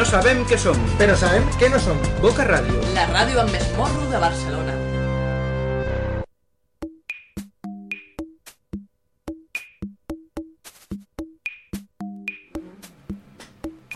[0.00, 0.78] No sabem què som.
[0.96, 1.98] Però sabem què no som.
[2.24, 2.78] Boca Ràdio.
[2.96, 4.72] La ràdio amb més morro de Barcelona.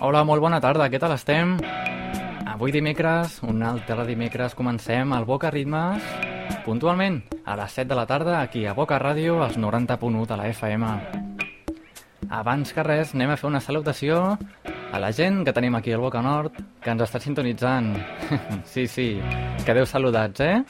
[0.04, 1.56] Hola, molt bona tarda, què tal estem?
[2.52, 6.04] Avui dimecres, un altre dimecres, comencem al Boca Ritmes,
[6.66, 10.52] puntualment, a les 7 de la tarda, aquí a Boca Ràdio, als 90.1 de la
[10.52, 10.92] FM.
[12.28, 14.36] Abans que res, anem a fer una salutació
[14.94, 17.96] a la gent que tenim aquí al Boca Nord, que ens està sintonitzant.
[18.72, 19.08] sí, sí,
[19.66, 20.62] quedeu saludats, eh?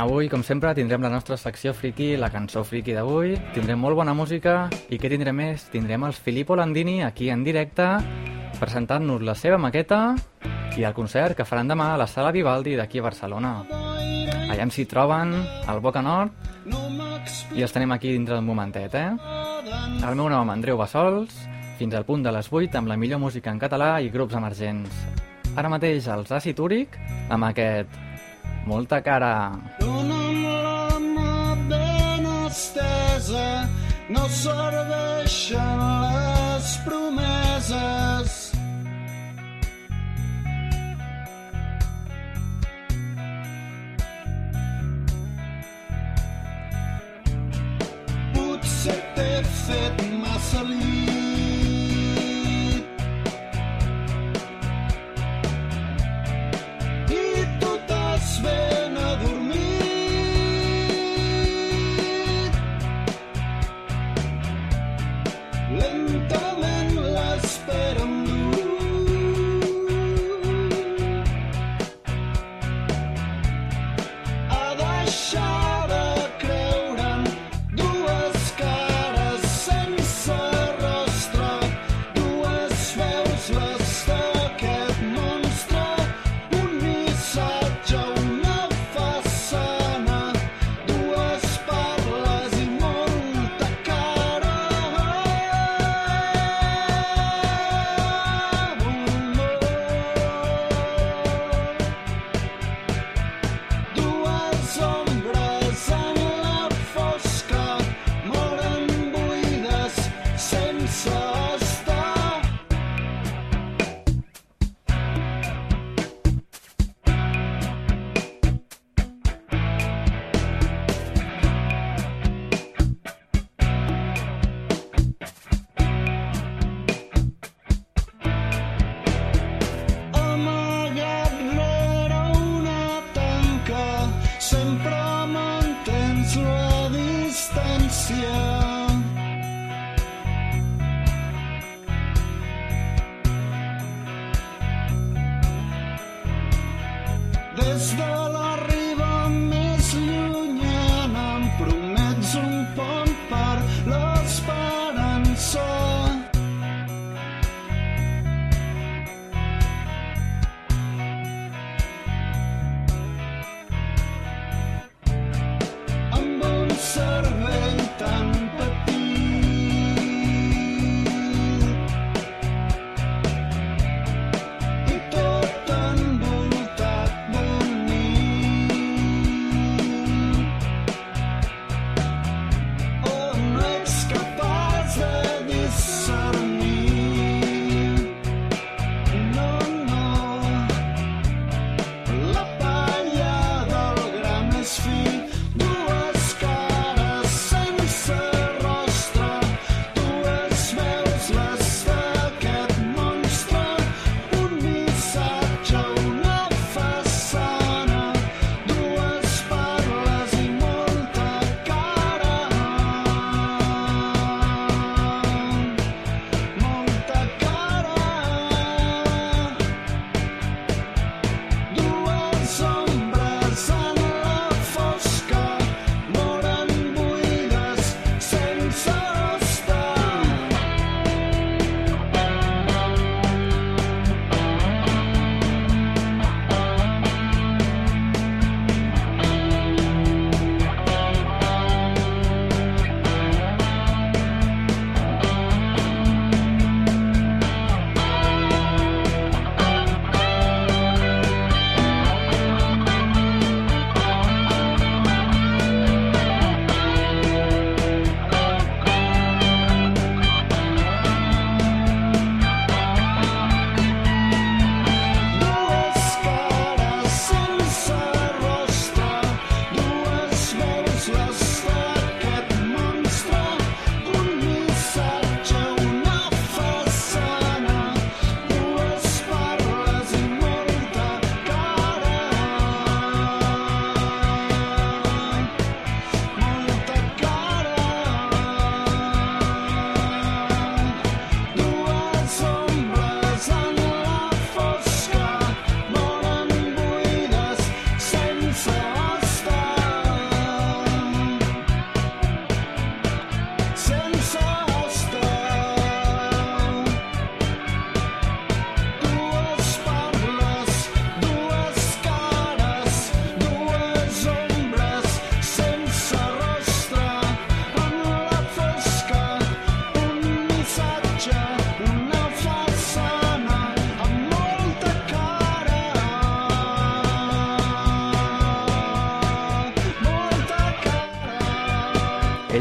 [0.00, 4.16] Avui, com sempre, tindrem la nostra secció friki, la cançó friki d'avui, tindrem molt bona
[4.16, 5.68] música i què tindrem més?
[5.68, 7.90] Tindrem els Filippo Landini aquí en directe
[8.56, 10.14] presentant-nos la seva maqueta
[10.80, 13.54] i el concert que faran demà a la Sala Vivaldi d'aquí a Barcelona.
[14.60, 15.30] Allà s'hi troben
[15.72, 16.34] al Boca Nord
[17.56, 19.14] i els tenim aquí dintre d'un momentet, eh?
[20.04, 21.32] El meu nom, Andreu Bassols,
[21.78, 24.92] fins al punt de les 8 amb la millor música en català i grups emergents.
[25.56, 27.00] Ara mateix els Acid Úric
[27.32, 27.96] amb aquest
[28.68, 29.32] molta cara.
[29.80, 33.64] Dona'm la mà ben estesa,
[34.12, 38.49] no serveixen les promeses.
[58.42, 58.69] Christmas.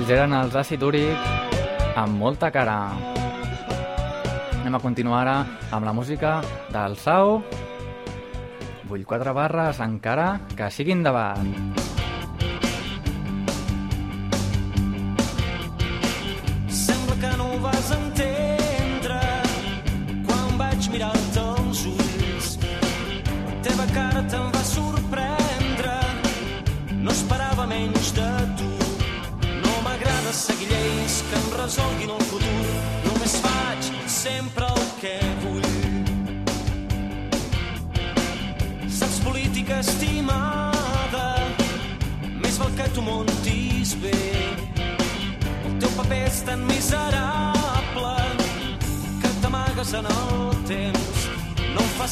[0.09, 2.77] Ells eren els Acid Úric amb molta cara.
[4.57, 5.35] Anem a continuar ara
[5.69, 6.39] amb la música
[6.73, 7.43] del Sau.
[8.89, 11.53] Vull quatre barres encara que siguin davant.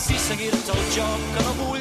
[0.07, 1.76] No em facis seguir-te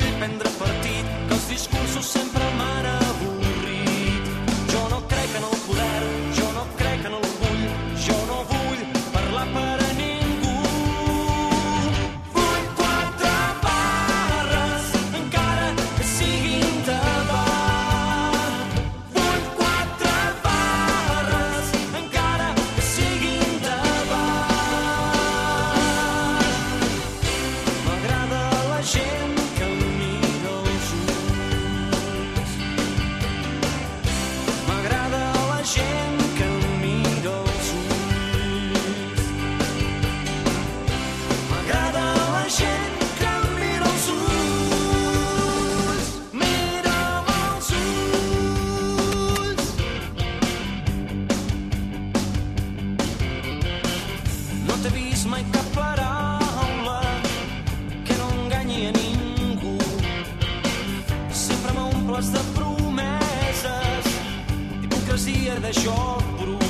[65.67, 66.65] de joc brut.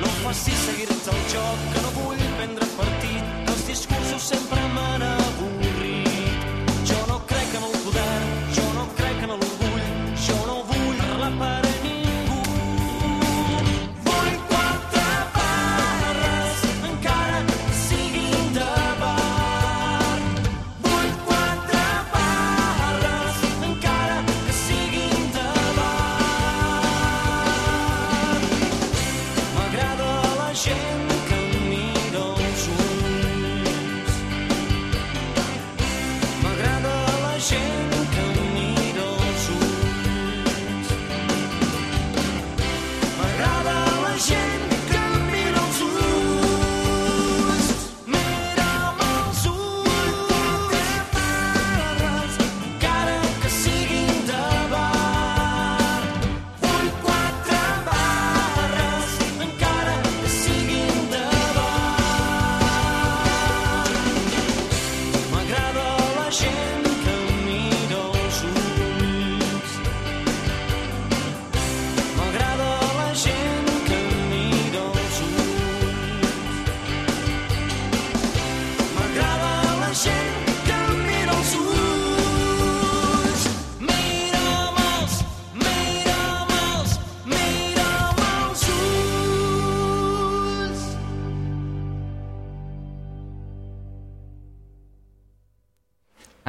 [0.00, 5.15] No facis seguir-te el joc, que no vull prendre partit, els discursos sempre m'han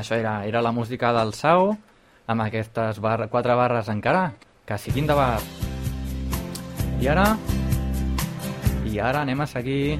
[0.08, 1.74] Això era, era la música del Sau,
[2.32, 4.22] amb aquestes bar quatre barres encara,
[4.64, 5.42] que siguin de bar.
[7.04, 7.26] I ara...
[8.88, 10.00] I ara anem a seguir...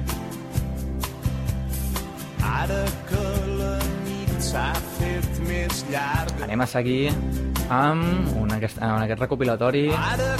[2.40, 3.26] Ara que
[3.60, 3.74] la
[4.06, 6.48] nit s'ha fet més llarga.
[6.48, 7.12] Anem a seguir
[7.68, 9.86] amb, un, aquest, amb aquest recopilatori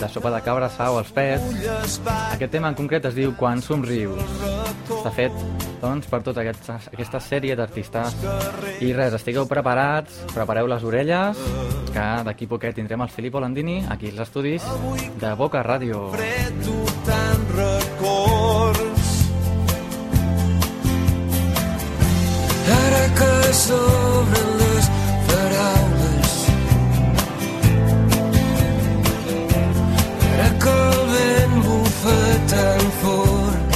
[0.00, 1.99] de sopa de cabra, sau, els pets.
[2.35, 4.23] Aquest tema en concret es diu Quan somrius.
[4.88, 5.35] Està fet
[5.82, 8.16] doncs, per tota aquesta, aquesta sèrie d'artistes.
[8.85, 11.40] I res, estigueu preparats, prepareu les orelles,
[11.92, 14.66] que d'aquí poquet tindrem el Filippo Landini aquí als estudis
[15.20, 16.08] de Boca Ràdio.
[22.78, 24.58] Ara que s'obren
[30.68, 32.20] que el vent bufa
[32.52, 33.70] tan fort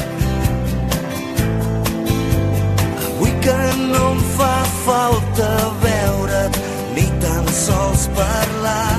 [3.07, 3.61] Avui que
[3.93, 4.55] no em fa
[4.87, 5.51] falta
[5.85, 6.57] veure't
[6.97, 8.97] ni tan sols parlar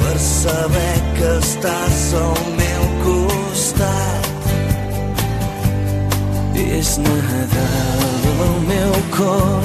[0.00, 4.26] per saber que estàs al meu costat.
[6.78, 9.62] És Nadal al meu cor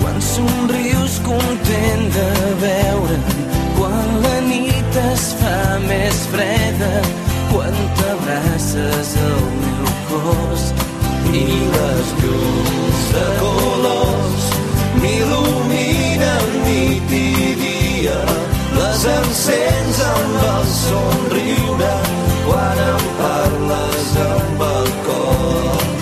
[0.00, 2.30] quan somrius content de
[2.62, 3.24] veure'm
[3.78, 6.90] quan la nit es fa més freda
[7.50, 10.64] quan t'abraces al meu cos
[11.36, 14.46] i les llums de colors
[15.02, 18.18] m'il·luminen nit i dia.
[18.78, 21.92] Les encens amb el somriure
[22.46, 25.95] quan em parles amb el cor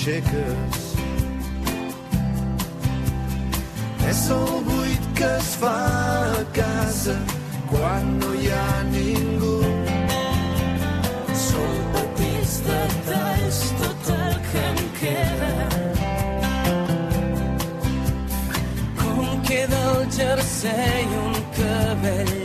[0.00, 0.96] quan t'aixeques.
[4.08, 5.76] És el buit que es fa
[6.40, 7.16] a casa
[7.68, 9.60] quan no hi ha ningú.
[11.46, 15.54] Són petits detalls tot el que em queda.
[19.04, 22.39] Com queda el jersei un cabell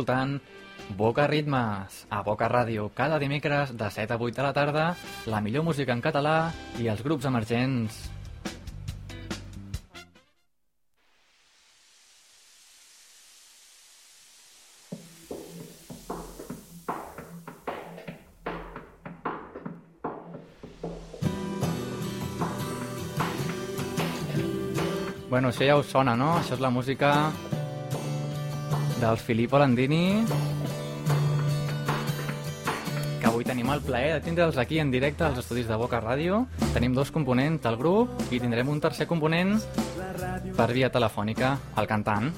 [0.00, 0.40] escoltant
[0.96, 5.40] Boca Ritmes, a Boca Ràdio, cada dimecres de 7 a 8 de la tarda, la
[5.40, 8.08] millor música en català i els grups emergents.
[25.28, 26.38] Bueno, això ja us sona, no?
[26.40, 27.12] Això és la música
[29.00, 30.26] del Filippo Landini
[33.20, 36.46] que avui tenim el plaer de tindre'ls aquí en directe als estudis de Boca Ràdio.
[36.74, 39.56] Tenim dos components al grup i tindrem un tercer component
[40.56, 42.30] per via telefònica, el cantant.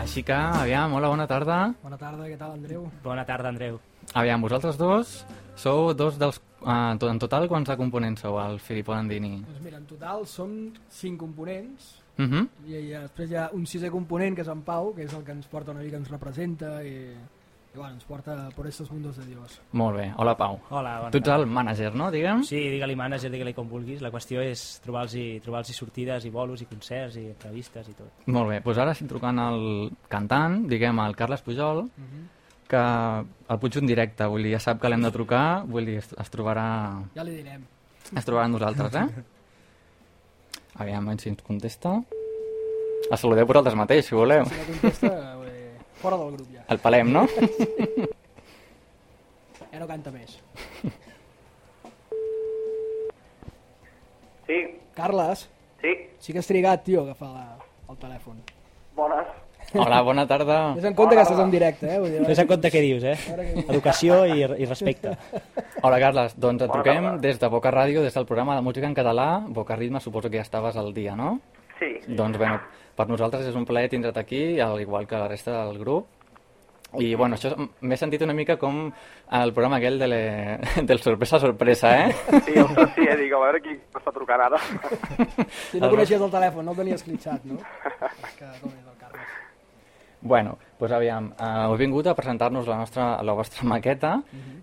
[0.00, 1.58] Així que, aviam, hola, bona tarda.
[1.82, 2.88] Bona tarda, què tal, Andreu?
[3.04, 3.80] Bona tarda, Andreu.
[4.12, 5.20] Aviam, vosaltres dos
[5.56, 6.40] sou dos dels...
[6.64, 9.36] Uh, en total, quants de components sou, el Filippo Landini?
[9.44, 10.54] Doncs mira, en total som
[10.88, 12.48] cinc components Uh -huh.
[12.66, 15.24] i, i després hi ha un sisè component que és en Pau, que és el
[15.24, 17.10] que ens porta una mica, ens representa i,
[17.74, 19.60] i bueno, ens porta por estos mundos de Dios.
[19.72, 20.60] Molt bé, hola Pau.
[20.70, 22.44] Hola, bona Tu ets el mànager, no, diguem?
[22.44, 24.00] Sí, digue-li manager, digue-li com vulguis.
[24.00, 28.12] La qüestió és trobar-los trobar sortides i bolos i concerts i entrevistes i tot.
[28.26, 31.88] Molt bé, doncs ara estic trucant al cantant, diguem, el Carles Pujol,
[32.68, 35.98] que el puig en directe, vull dir, ja sap que l'hem de trucar, vull dir,
[35.98, 36.66] es, es trobarà...
[37.14, 37.66] Ja li direm.
[38.14, 39.24] Es trobarà amb nosaltres, eh?
[40.78, 41.94] Aviam, si ens contesta.
[43.10, 44.44] El saludeu vosaltres mateix, si voleu.
[44.48, 45.10] Si no contesta,
[45.46, 46.64] eh, fora del grup ja.
[46.72, 47.26] El palem, no?
[49.70, 50.38] Ja no canta més.
[54.46, 54.58] Sí,
[54.94, 55.48] Carles,
[55.80, 57.44] sí, sí que has trigat, tio, a agafar la,
[57.88, 58.42] el telèfon.
[58.94, 59.26] bones.
[59.74, 60.58] Hola, bona tarda.
[60.76, 61.98] Ves en compte que estàs en directe, eh?
[61.98, 63.16] Vull dir, Fes en compte què dius, eh?
[63.64, 65.16] Educació i, i respecte.
[65.82, 66.36] Hola, Carles.
[66.38, 67.22] Doncs et Bona truquem tarda.
[67.24, 69.28] des de Boca Ràdio, des del programa de música en català.
[69.48, 71.40] Boca Ritme, suposo que ja estaves al dia, no?
[71.80, 72.52] Sí, Doncs bé,
[72.94, 76.06] per nosaltres és un plaer tindre't aquí, al igual que la resta del grup.
[76.94, 78.84] I, bueno, això m'he sentit una mica com
[79.34, 80.20] el programa aquell de le...
[80.86, 82.14] del sorpresa sorpresa, eh?
[82.46, 83.16] Sí, ostres, sí, eh?
[83.18, 84.60] Dic, a veure qui m'està trucant ara.
[85.72, 87.58] Si no coneixies el telèfon, no el tenies clitxat, no?
[88.38, 88.73] Que com el.
[90.24, 94.14] Bueno, doncs aviam, uh, heu vingut a presentar-nos la, nostra, la vostra maqueta,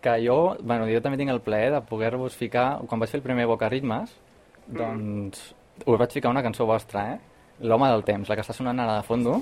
[0.02, 3.26] que jo, bueno, jo també tinc el plaer de poder-vos ficar, quan vaig fer el
[3.28, 4.16] primer Boca Ritmes,
[4.66, 5.52] doncs
[5.86, 7.20] us vaig ficar una cançó vostra, eh?
[7.62, 9.38] L'home del temps, la que està sonant ara de fondo,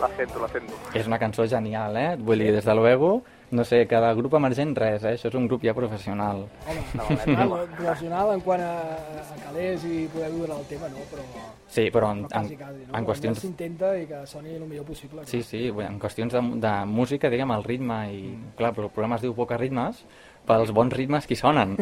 [0.00, 0.72] La sento, la sento.
[0.96, 2.16] és una cançó genial, eh?
[2.16, 5.14] Vull dir, des de luego, no sé, cada grup emergent res, eh?
[5.16, 6.44] Això és un grup ja professional.
[6.70, 8.74] Home, no, professional en quant a,
[9.20, 11.02] a calés i poder viure el tema, no?
[11.10, 11.26] Però,
[11.70, 12.98] Sí, però en, però en, quasi, quasi, no?
[12.98, 13.42] en qüestions...
[13.44, 15.22] S'intenta i que soni el millor possible.
[15.30, 18.22] Sí, sí, en qüestions de, de música, diguem, el ritme i...
[18.58, 20.02] Clar, però el programa es diu Poca Ritmes,
[20.46, 21.76] pels bons ritmes que sonen.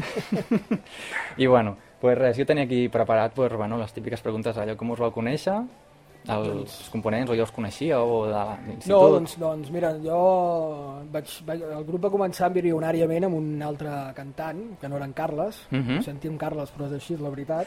[1.43, 4.93] I bueno, pues res, jo tenia aquí preparat pues, bueno, les típiques preguntes allò com
[4.93, 5.57] us vau conèixer,
[6.29, 8.93] els components, o ja us coneixíeu, o de l'institut...
[8.93, 10.19] No, doncs, doncs mira, jo
[11.13, 15.13] vaig, vaig, el grup va començar embrionàriament amb un altre cantant, que no era en
[15.13, 15.99] Carles, Mhm.
[15.99, 17.67] ho sentim Carles, però és així, la veritat.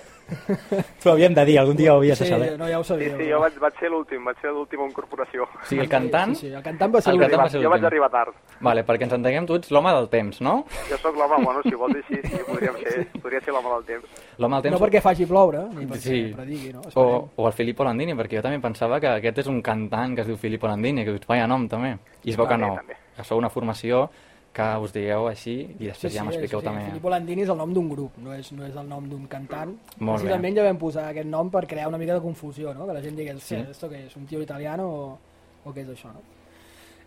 [1.01, 2.57] Però ho havíem de dir, algun dia ho havies sí, de saber.
[2.59, 3.17] no, ja ho Sí, sabíeu.
[3.17, 5.43] sí, jo vaig, vaig ser l'últim, vaig ser l'última incorporació.
[5.43, 6.35] O sigui, el cantant...
[6.35, 7.39] Sí, sí, el cantant va ser El l'últim.
[7.63, 8.33] Jo vaig arribar tard.
[8.61, 10.65] Vale, perquè ens entenguem tu ets l'home del temps, no?
[10.89, 13.83] Jo sóc l'home, bueno, si vols dir així, sí, podríem ser, podria ser l'home del
[13.85, 14.21] temps.
[14.37, 14.79] L'home del temps...
[14.79, 16.33] No perquè faci ploure, ni perquè Sí.
[16.35, 16.79] predigui, no?
[16.81, 17.29] O, Esperem.
[17.35, 20.27] o el Filippo Landini, perquè jo també pensava que aquest és un cantant que es
[20.27, 21.97] diu Filippo Landini, que us vaya nom també.
[22.23, 22.95] I es veu que no, també.
[23.15, 24.09] que sou una formació
[24.53, 26.85] que us digueu així i després Sí, ja sí, m'expliqueu sí, també.
[26.89, 29.69] Filippo Landini és el nom d'un grup, no és, no és el nom d'un cantant.
[29.99, 30.25] Molt bé.
[30.27, 32.85] Precisament ja vam posar aquest nom per crear una mica de confusió, no?
[32.87, 33.55] que la gent digués, Sí.
[33.55, 33.61] sí.
[33.71, 35.17] esto què és, un tio italiano o,
[35.65, 36.07] o què és això?
[36.11, 36.19] No?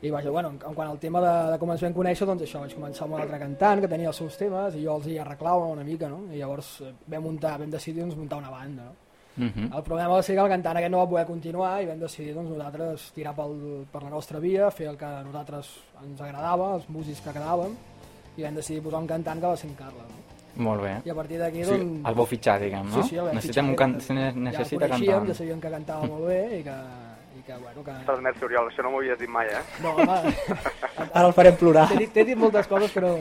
[0.04, 2.42] I vaja, bueno, en, en quant al tema de, de com ens vam conèixer, doncs
[2.44, 5.06] això, vaig començar amb un altre cantant que tenia els seus temes i jo els
[5.08, 6.26] hi arreglava una mica, no?
[6.34, 9.00] I llavors eh, vam, muntar, vam decidir doncs, muntar una banda, no?
[9.36, 9.70] Mhm.
[9.74, 12.34] El problema va ser que el cantant aquest no va poder continuar i vam decidir
[12.36, 13.56] doncs, nosaltres tirar pel,
[13.90, 15.72] per la nostra via, fer el que a nosaltres
[16.04, 17.72] ens agradava, els músics que quedàvem,
[18.36, 20.12] i vam decidir posar un cantant que va ser en Carles.
[20.12, 20.22] No?
[20.68, 20.92] Molt bé.
[21.02, 22.04] I a partir d'aquí, Sí, doncs...
[22.06, 23.02] el vau fitxar, diguem, no?
[23.02, 23.94] Sí, sí, el vam Necessitem fitxar, un can...
[23.98, 25.26] ja- se ne- ja el necessita coneixíem, cantant.
[25.32, 26.76] Ja sabíem que cantava molt bé i que,
[27.34, 27.90] i que bueno, que...
[27.90, 29.62] Ostres, merci, Oriol, això no m'ho havies dit mai, eh?
[29.82, 30.34] No, home,
[31.18, 31.86] Ara el farem plorar.
[31.90, 33.12] t'he dit, dit moltes coses no...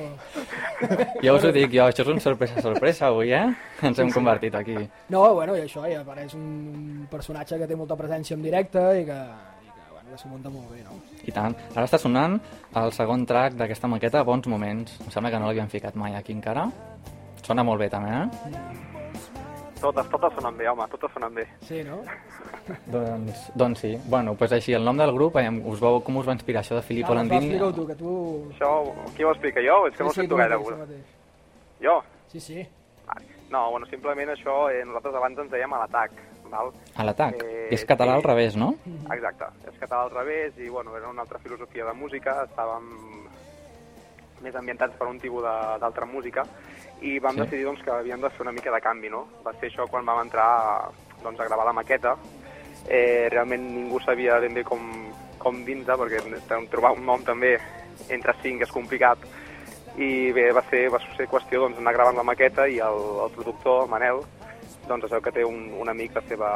[1.23, 3.47] Ja us ho dic jo, això és un sorpresa sorpresa avui, eh?
[3.81, 4.77] Ens hem convertit aquí.
[5.13, 8.85] No, bueno, i això, i apareix un, un personatge que té molta presència en directe
[9.01, 9.19] i que,
[9.65, 10.99] i que, s'ho munta molt bé, no?
[11.23, 11.57] I tant.
[11.73, 12.37] Ara està sonant
[12.81, 14.99] el segon track d'aquesta maqueta, Bons Moments.
[15.01, 16.69] Em sembla que no l'havíem ficat mai aquí encara.
[17.43, 18.92] Sona molt bé també, eh?
[19.83, 21.43] Totes, totes sonen bé, home, totes sonen bé.
[21.67, 21.97] Sí, no?
[22.87, 23.89] Doncs, doncs sí.
[24.07, 26.77] Bueno, doncs així, el nom del grup, eh, us vau, com us va inspirar això
[26.79, 27.49] de Filippo va, Landini?
[27.51, 28.13] Explica-ho tu, que tu...
[28.53, 28.69] Això,
[29.17, 29.81] qui ho explica, jo?
[29.89, 30.57] És que no ho sí, sento tu gaire.
[30.57, 31.03] mateix.
[31.83, 31.97] Jo?
[32.31, 32.63] Sí, sí.
[33.51, 36.15] No, bueno, simplement això, eh, nosaltres abans ens dèiem a l'atac,
[36.49, 36.71] val?
[36.95, 37.35] A l'atac.
[37.43, 38.21] Eh, És català sí.
[38.21, 38.71] al revés, no?
[39.13, 42.87] Exacte, és català al revés i bueno, era una altra filosofia de música, estàvem
[44.41, 46.43] més ambientats per un tipus de- d'altra música
[47.03, 47.41] i vam Sí.
[47.41, 49.25] decidir doncs, que havíem de fer una mica de canvi, no?
[49.45, 50.89] Va ser això quan vam entrar
[51.23, 52.15] doncs, a gravar la maqueta.
[52.87, 54.79] Eh, realment ningú sabia ben bé com,
[55.39, 56.19] com dins-la, perquè
[56.69, 57.57] trobar un nom també
[58.09, 59.17] entre cinc és complicat
[59.97, 63.31] i bé, va ser, va ser qüestió doncs, anar gravant la maqueta i el, el
[63.35, 64.19] productor, el Manel,
[64.87, 66.49] doncs es veu que té un, un amic, la seva,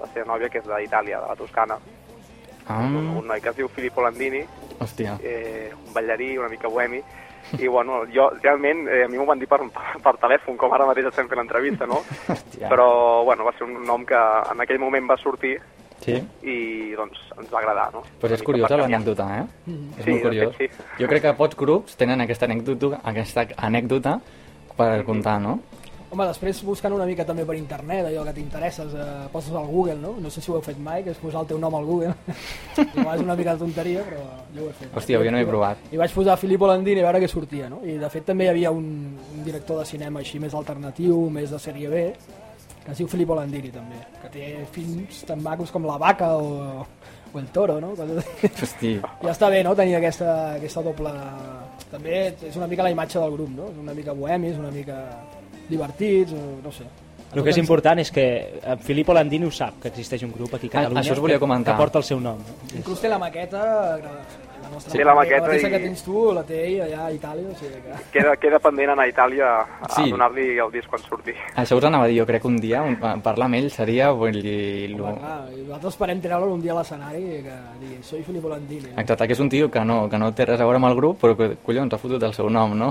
[0.00, 1.78] la seva nòvia, que és d'Itàlia, de la Toscana,
[2.68, 4.40] Ah, un, un noi que es diu Filippo Landini,
[4.80, 5.12] hòstia.
[5.22, 6.98] eh, un ballarí, una mica bohemi,
[7.58, 9.60] i bueno, jo realment, eh, a mi m'ho van dir per,
[10.02, 12.02] per telèfon, com ara mateix estem fent l'entrevista, no?
[12.28, 12.68] Hòstia.
[12.68, 14.18] Però, bueno, va ser un nom que
[14.52, 15.58] en aquell moment va sortir
[16.06, 16.12] Sí?
[16.44, 18.02] i, doncs, ens va agradar, no?
[18.20, 18.90] Pues és curiosa canviar.
[18.90, 19.44] l'anècdota, eh?
[19.98, 20.56] És Sí, molt curiós.
[20.56, 20.84] fet, sí.
[21.00, 24.20] Jo crec que pocs grups tenen aquesta anècdota, aquesta anècdota
[24.76, 25.60] per contar, no?
[26.06, 29.96] Home, després buscant una mica també per internet, allò que t'interesses, eh, poses al Google,
[29.98, 30.12] no?
[30.22, 32.14] No sé si ho heu fet mai, que és posar el teu nom al Google.
[32.84, 34.22] Igual és una mica de tonteria, però
[34.54, 34.92] jo ho he fet.
[34.94, 35.82] Hòstia, jo no he provat.
[35.90, 37.82] I vaig posar Filippo Landini a veure què sortia, no?
[37.82, 38.86] I de fet també hi havia un,
[39.18, 42.04] un director de cinema així més alternatiu, més de sèrie B,
[42.86, 46.84] que es diu Filippo Landini també, que té films tan macos com La Vaca o,
[47.32, 47.96] o El Toro, no?
[47.98, 51.10] Hosti, Ja està bé, no?, tenir aquesta, aquesta doble...
[51.90, 53.66] També és una mica la imatge del grup, no?
[53.70, 55.00] És una mica bohemis, una mica
[55.68, 56.84] divertits, o no sé.
[57.34, 60.54] El que és important és que en Filippo Landini ho sap, que existeix un grup
[60.54, 61.74] aquí a Ah, Catalunya això us volia que- comentar.
[61.74, 62.38] que porta el seu nom.
[62.74, 63.98] Inclús té la maqueta,
[64.62, 67.12] la nostra Té la maqueta la i- que tens tu, la té ell allà a
[67.12, 67.92] Itàlia, o sigui que...
[68.18, 69.46] Queda, queda pendent anar a Itàlia
[69.80, 70.10] a Sí.
[70.10, 71.32] donar-li el disc quan surti.
[71.56, 74.10] això us anava a dir, jo crec que un dia un, parlar amb ell seria,
[74.10, 74.94] vull dir...
[74.94, 75.14] Home, Lo...
[75.20, 78.90] clar, i nosaltres esperem treure'l un dia a l'escenari i que digui, soy Filippo Landini.
[78.94, 79.00] No?
[79.00, 80.96] Exacte, que és un tio que no, que no té res a veure amb el
[80.96, 82.90] grup, però que, collons, ha fotut el seu nom, no?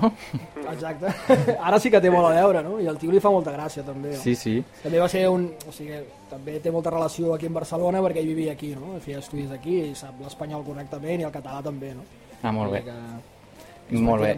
[0.71, 1.07] Exacte.
[1.61, 2.79] Ara sí que té molt a veure, no?
[2.79, 4.13] I el tio li fa molta gràcia, també.
[4.15, 4.55] Sí, sí.
[4.81, 5.51] També va ser un...
[5.69, 5.99] O sigui,
[6.31, 8.95] també té molta relació aquí en Barcelona perquè ell vivia aquí, no?
[9.03, 12.07] Feia estudis aquí i sap l'espanyol correctament i el català també, no?
[12.41, 12.81] Ah, molt bé.
[12.87, 14.33] Que Molt bé.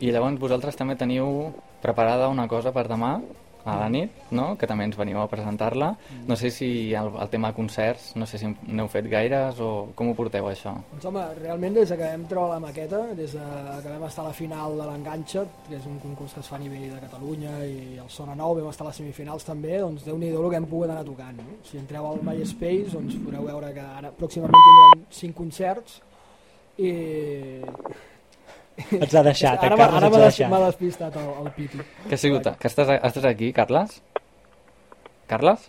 [0.00, 1.50] I llavors vosaltres també teniu
[1.82, 3.16] preparada una cosa per demà,
[3.64, 4.54] a la nit, no?
[4.58, 5.90] que també ens veniu a presentar-la.
[6.28, 10.10] No sé si el, el tema concerts, no sé si n'heu fet gaires o com
[10.10, 10.74] ho porteu això?
[10.92, 13.46] Doncs home, realment des de que vam treure la maqueta, des de
[13.84, 16.56] que vam estar a la final de l'Enganxa, que és un concurs que es fa
[16.58, 20.06] a nivell de Catalunya, i el Sona Nou vam estar a les semifinals també, doncs
[20.08, 21.40] déu-n'hi-do el que hem pogut anar tocant.
[21.40, 21.58] No?
[21.66, 26.00] Si entreu al MySpace, doncs podreu veure que ara pròximament tindrem cinc concerts,
[26.80, 26.92] i...
[29.02, 30.48] Ens ha deixat, ara en Carles ara ens ha deixat.
[30.52, 31.82] m'ha despistat el, el Pitu.
[32.08, 32.46] Que ha sigut?
[32.58, 34.00] Que estàs, estàs aquí, Carles?
[35.30, 35.68] Carles?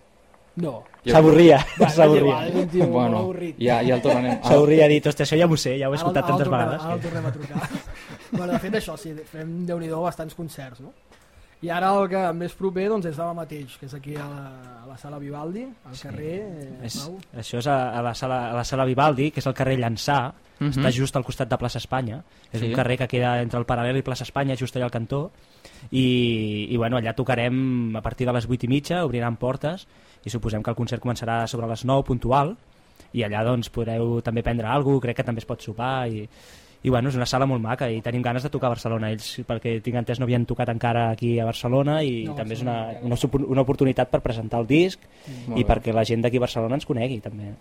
[0.61, 0.83] No.
[1.07, 1.57] S'avorria,
[1.89, 2.37] s'avorria.
[2.85, 3.55] Bueno, avorrit.
[3.57, 4.39] ja, ja el tornarem...
[4.43, 6.37] Ah, S'avorria dit, hòstia, això ja m'ho sé, ja ho he Ara- escoltat ara el
[6.37, 6.81] tantes vegades.
[6.83, 7.69] Ara el que- tornem a trucar.
[8.37, 10.91] bueno, de fet, això sí, fem déu nhi bastants concerts, no?
[11.61, 14.45] I ara el que més proper doncs, és demà mateix, que és aquí a la,
[14.81, 17.19] a la sala Vivaldi, al carrer eh, És, Pau.
[17.37, 20.19] això és a, a, la sala, a la sala Vivaldi, que és el carrer Llançà,
[20.61, 20.71] Mhm.
[20.77, 22.23] està just al costat de plaça Espanya.
[22.51, 22.67] És Sí.
[22.67, 25.31] un carrer que queda entre el Paral·lel i plaça Espanya, just allà al cantó.
[25.91, 29.87] I, i bueno, allà tocarem a partir de les 8 i mitja, obriran portes,
[30.23, 32.55] i suposem que el concert començarà sobre les 9, puntual,
[33.13, 36.27] i allà doncs podreu també prendre alguna cosa, crec que també es pot sopar, i,
[36.83, 39.41] i bueno, és una sala molt maca i tenim ganes de tocar a Barcelona ells
[39.45, 42.87] perquè tinc entès no havien tocat encara aquí a Barcelona i No, també és una,
[43.03, 43.15] una,
[43.47, 44.99] una oportunitat per presentar el disc
[45.47, 47.51] Molt i perquè la gent d'aquí a Barcelona ens conegui també.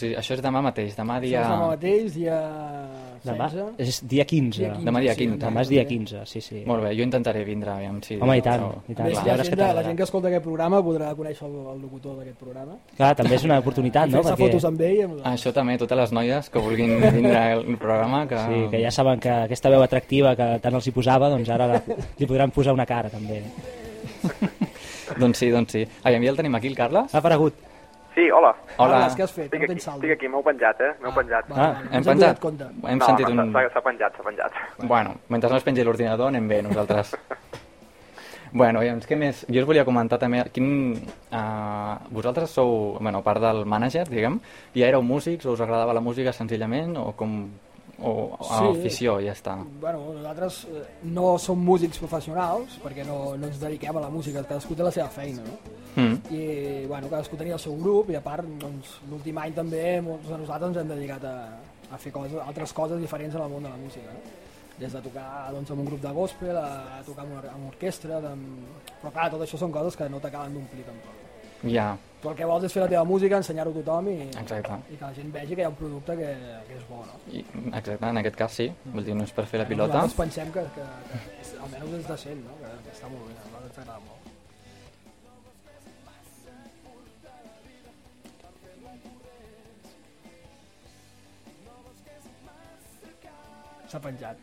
[0.00, 1.40] Sí, això és demà mateix, demà Això dia...
[1.42, 2.36] és demà mateix, dia
[3.20, 3.74] Demà 16.
[3.84, 4.60] és dia 15.
[4.62, 5.38] Dia 15, Demà dia sí, 15.
[5.42, 6.62] Demà és dia 15, sí, sí.
[6.64, 8.16] Molt bé, jo intentaré vindre, aviam si...
[8.16, 9.10] Home, i tant, això- i A tant.
[9.10, 12.16] més, la, gent, que la gent que escolta aquest programa podrà conèixer el, el locutor
[12.16, 12.78] d'aquest programa.
[12.96, 14.22] Clar, també és una oportunitat, I no?
[14.24, 15.02] fer-se fotos amb ell.
[15.04, 15.20] Amb...
[15.20, 18.40] Ah, Això també, totes les noies que vulguin vindre al programa, que...
[18.48, 21.68] Sí, que ja saben que aquesta veu atractiva que tant els hi posava, doncs ara
[21.74, 21.82] la,
[22.16, 23.42] li podran posar una cara també.
[25.20, 25.80] Doncs sí, doncs sí.
[26.06, 27.10] Aviam, ja el tenim aquí, el Carles?
[27.12, 27.56] Ha aparegut.
[28.14, 28.50] Sí, hola.
[28.76, 28.96] Hola.
[28.98, 29.44] Carles, què has fet?
[29.46, 30.00] Estic No aquí, tens saldo.
[30.02, 30.90] estic aquí, m'heu penjat, eh?
[31.00, 31.48] M'heu penjat.
[31.48, 31.82] vale, Ah.
[31.92, 32.44] Hem penjat?
[32.44, 33.52] Hem no, sentit no, un...
[33.52, 34.52] s'ha s'ha penjat, s'ha penjat.
[34.82, 37.14] Bueno, mentre no es pengi l'ordinador anem bé nosaltres.
[38.52, 39.44] bueno, i doncs què més?
[39.48, 40.96] Jo us volia comentar també, quin,
[41.30, 44.40] uh, vosaltres sou, bueno, a part del mànager, diguem,
[44.74, 47.44] ja éreu músics o us agradava la música senzillament o com
[48.02, 48.80] o a Sí.
[48.80, 49.54] afició, ja està.
[49.80, 54.42] Bueno, nosaltres eh, no som músics professionals, perquè no, no ens dediquem a la música,
[54.42, 55.58] cadascú té la seva feina, no?
[56.00, 56.34] Mm.
[56.34, 56.42] I,
[56.90, 60.40] bueno, cadascú tenia el seu grup, i a part, doncs, l'últim any també molts de
[60.42, 61.36] nosaltres ens hem dedicat a,
[61.90, 64.36] a fer coses, altres coses diferents en el món de la música, no?
[64.80, 68.22] Des de tocar doncs, amb un grup de gospel, a tocar amb, una, amb orquestra,
[68.32, 68.68] amb...
[69.02, 71.26] però clar, tot això són coses que no t'acaben d'omplir tampoc.
[71.68, 74.76] Ja, Tu el que vols és fer la teva música, ensenyar-ho a tothom i, exacte.
[74.92, 76.32] i que la gent vegi que hi ha un producte que,
[76.68, 77.16] que és bo, no?
[77.32, 77.40] I,
[77.78, 79.94] exacte, en aquest cas sí, vull dir, no és per fer la pilota.
[79.94, 82.58] Nosaltres pensem que, que, que és, almenys és decent, no?
[82.60, 84.09] que, que està molt bé, a nosaltres ens agrada molt.
[93.90, 94.36] S'ha penjat.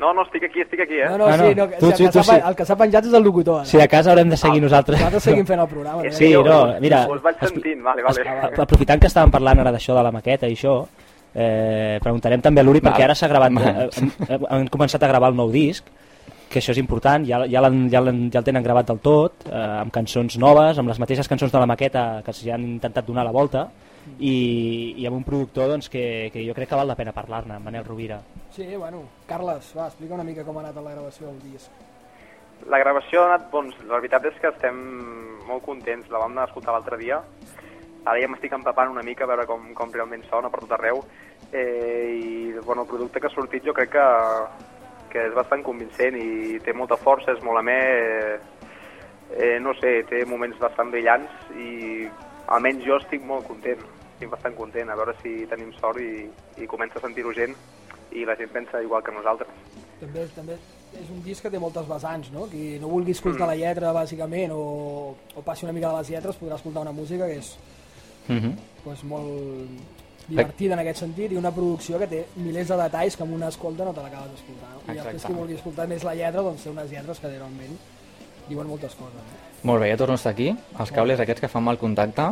[0.00, 1.08] No, no, estic aquí, estic aquí, eh?
[1.10, 1.46] No, no, Ah, no.
[1.48, 2.48] sí, no, que, Tu el, sí, que tu s'ha pe- sí.
[2.48, 3.56] el que s'ha penjat és el locutor.
[3.60, 3.64] ara.
[3.64, 4.98] Si a casa haurem de seguir nosaltres.
[4.98, 6.02] Nosaltres seguim fent el programa.
[6.02, 6.10] Eh?
[6.12, 8.22] Sí, no, mira, Us vaig es- sentint, vale, vale.
[8.52, 10.86] Es- Aprofitant que estàvem parlant ara d'això de la maqueta i això,
[11.34, 15.36] eh, preguntarem també a l'Uri perquè ara s'ha gravat, eh, hem començat a gravar el
[15.36, 15.84] nou disc,
[16.50, 19.32] que això és important, ja, ja, l'han- ja, l'han- ja el tenen gravat del tot,
[19.50, 23.04] eh, amb cançons noves, amb les mateixes cançons de la maqueta que s'hi han intentat
[23.06, 23.68] donar la volta,
[24.18, 27.58] i, i amb un productor doncs, que, que jo crec que val la pena parlar-ne,
[27.62, 28.20] Manel Rovira.
[28.54, 31.70] Sí, bueno, Carles, va, explica una mica com ha anat la gravació del disc.
[32.70, 34.78] La gravació ha anat, doncs, la veritat és que estem
[35.48, 37.20] molt contents, la vam anar a escoltar l'altre dia,
[38.04, 41.02] ara ja m'estic empapant una mica a veure com, com realment sona per tot arreu,
[41.52, 44.06] eh, i bueno, el producte que ha sortit jo crec que,
[45.12, 48.38] que és bastant convincent i té molta força, és molt amè, eh,
[49.34, 52.08] eh, no sé, té moments bastant brillants i
[52.54, 53.82] almenys jo estic molt content,
[54.14, 56.24] estic bastant content, a veure si tenim sort i,
[56.62, 57.54] i comença a sentir-ho gent
[58.14, 59.50] i la gent pensa igual que nosaltres.
[60.00, 60.56] També, també
[60.94, 62.46] és un disc que té moltes vessants, no?
[62.50, 66.38] Qui no vulgui escoltar la lletra, bàsicament, o, o passi una mica de les lletres,
[66.38, 67.56] podrà escoltar una música que és
[68.26, 68.54] Mm -hmm.
[68.84, 69.80] pues, molt
[70.28, 73.48] divertida en aquest sentit i una producció que té milers de detalls que amb una
[73.48, 74.70] escolta no te l'acabes d'escoltar.
[74.72, 74.92] No?
[74.92, 77.78] I després qui vulgui escoltar més la lletra, doncs té unes lletres que realment
[78.48, 79.14] diuen moltes coses.
[79.14, 79.53] No?
[79.64, 80.50] Molt bé, ja torno a estar aquí.
[80.78, 82.26] Els cables aquests que fan mal contacte.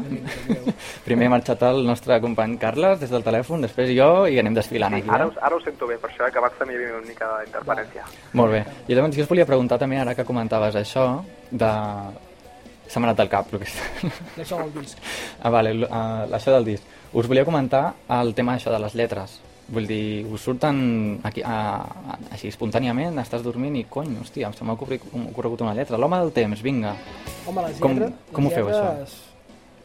[1.07, 4.99] Primer ha marxat el nostre company Carles des del telèfon, després jo i anem desfilant
[4.99, 5.09] aquí.
[5.09, 5.33] Ara, Eh?
[5.33, 7.31] us, ara ho sento bé, per això, eh, que abans també hi havia una mica
[7.41, 8.05] d'interferència.
[8.37, 8.61] Molt bé.
[8.89, 11.07] I llavors jo us volia preguntar també, ara que comentaves això,
[11.51, 11.73] de...
[12.93, 14.11] Se m'ha anat del cap, el que està...
[14.37, 14.99] D'això del disc.
[15.41, 16.85] Ah, vale, uh, això del disc.
[17.17, 19.39] Us volia comentar el tema això de les lletres.
[19.69, 24.65] Vull dir, us surten aquí, a, a, així espontàniament, estàs dormint i cony, hòstia, se
[24.65, 25.97] m'ha ocorregut, una lletra.
[25.97, 26.97] L'home del temps, vinga.
[27.47, 28.13] Home, les Com- lletres...
[28.33, 28.83] com ho feu, això?
[28.91, 29.21] lletres-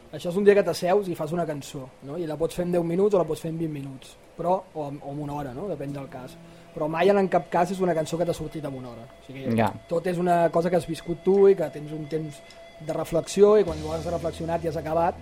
[0.08, 2.16] Això és un dia que t'asseus i fas una cançó, no?
[2.16, 4.54] I la pots fer en 10 minuts o la pots fer en 20 minuts, però,
[4.72, 5.66] o, o en una hora, no?
[5.68, 6.32] Depèn del cas.
[6.74, 9.04] Però mai en cap cas és una cançó que t'ha sortit en una hora.
[9.04, 9.68] O sigui, Ja.
[9.88, 12.40] tot és una cosa que has viscut tu i que tens un temps
[12.80, 15.14] de reflexió i quan ho has reflexionat i has acabat,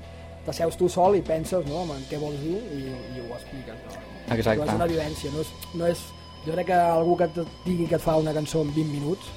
[0.46, 2.84] t'asseus tu sol i penses no, en què vols dir i,
[3.16, 3.74] i ho expliques.
[3.90, 4.05] No?
[4.30, 4.62] Exacte.
[4.62, 6.04] Però és una vivència, no és, no és...
[6.46, 9.32] Jo crec que algú que et digui que et fa una cançó en 20 minuts,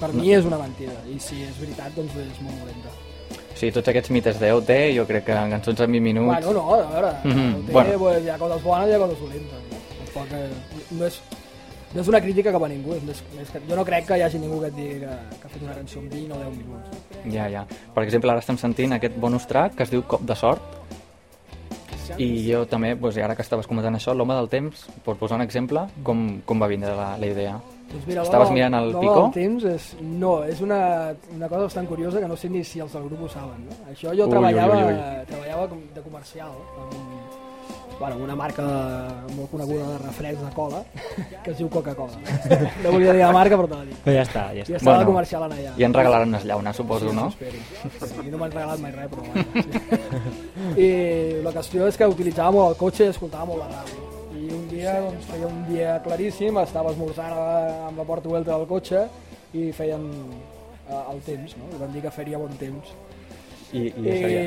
[0.00, 2.94] per mi és una mentida, i si és veritat, doncs és molt dolenta.
[3.60, 6.30] Sigui, tots aquests mites d'OT, jo crec que en cançons en 20 minuts...
[6.30, 7.72] Bueno, no, a veure, mm -hmm.
[7.72, 7.98] bueno.
[7.98, 9.60] pues, hi ha coses bones i hi ha coses dolentes.
[9.70, 9.76] No?
[9.98, 10.50] Tampoc, eh,
[10.90, 11.20] no, és,
[11.94, 14.16] no és una crítica cap a ningú, és més, més que, jo no crec que
[14.16, 16.38] hi hagi ningú que et digui que, que ha fet una cançó en 20 o
[16.38, 16.88] 10 minuts.
[17.34, 17.66] Ja, ja.
[17.94, 20.62] Per exemple, ara estem sentint aquest bonus track que es diu Cop de sort,
[22.18, 25.44] i jo també, doncs, ara que estaves comentant això, l'home del temps, per posar un
[25.46, 27.58] exemple, com, com va vindre la, la idea?
[27.90, 29.22] Doncs mira, Estaves mirant el l'home Pico?
[29.24, 30.80] del temps és, no, és una,
[31.34, 33.66] una cosa bastant curiosa que no sé ni si els del grup ho saben.
[33.66, 33.78] No?
[33.90, 37.39] Això jo Ui, treballava, ui, ui, treballava de comercial amb,
[38.00, 38.64] bueno, una marca
[39.36, 40.80] molt coneguda de refreds de cola
[41.44, 42.16] que es diu Coca-Cola.
[42.82, 43.98] No volia dir la marca, però te la dic.
[44.06, 44.78] Però ja està, ja I està.
[44.80, 45.74] estava Bueno, comercial en allà.
[45.76, 47.26] I en regalaran unes llaunes, suposo, Sí, no?
[47.36, 47.50] Sí,
[48.24, 50.80] I no m'han regalat mai res, però bueno, sí.
[50.80, 50.88] I
[51.44, 54.06] la qüestió és que utilitzava molt el cotxe i escoltava molt la ràdio.
[54.40, 57.36] I un dia, doncs, feia un dia claríssim, estava esmorzant
[57.90, 59.04] amb la porta oberta del cotxe
[59.52, 60.08] i feien
[60.88, 61.68] eh, el temps, no?
[61.76, 62.94] I van dir que faria bon temps.
[63.72, 64.40] I, i I, això ja.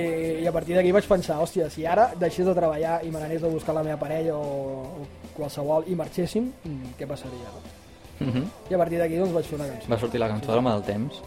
[0.43, 3.43] I a partir d'aquí vaig pensar, hòstia, si ara deixés de treballar i me n'anés
[3.43, 5.07] a buscar la meva parella o, o
[5.38, 7.47] qualsevol i marxéssim, mm, què passaria?
[7.53, 7.62] No?
[8.27, 8.43] Mhm.
[8.69, 9.89] I a partir d'aquí doncs vaig fer una cançó.
[9.89, 11.21] Va sortir la cançó de l'home del temps.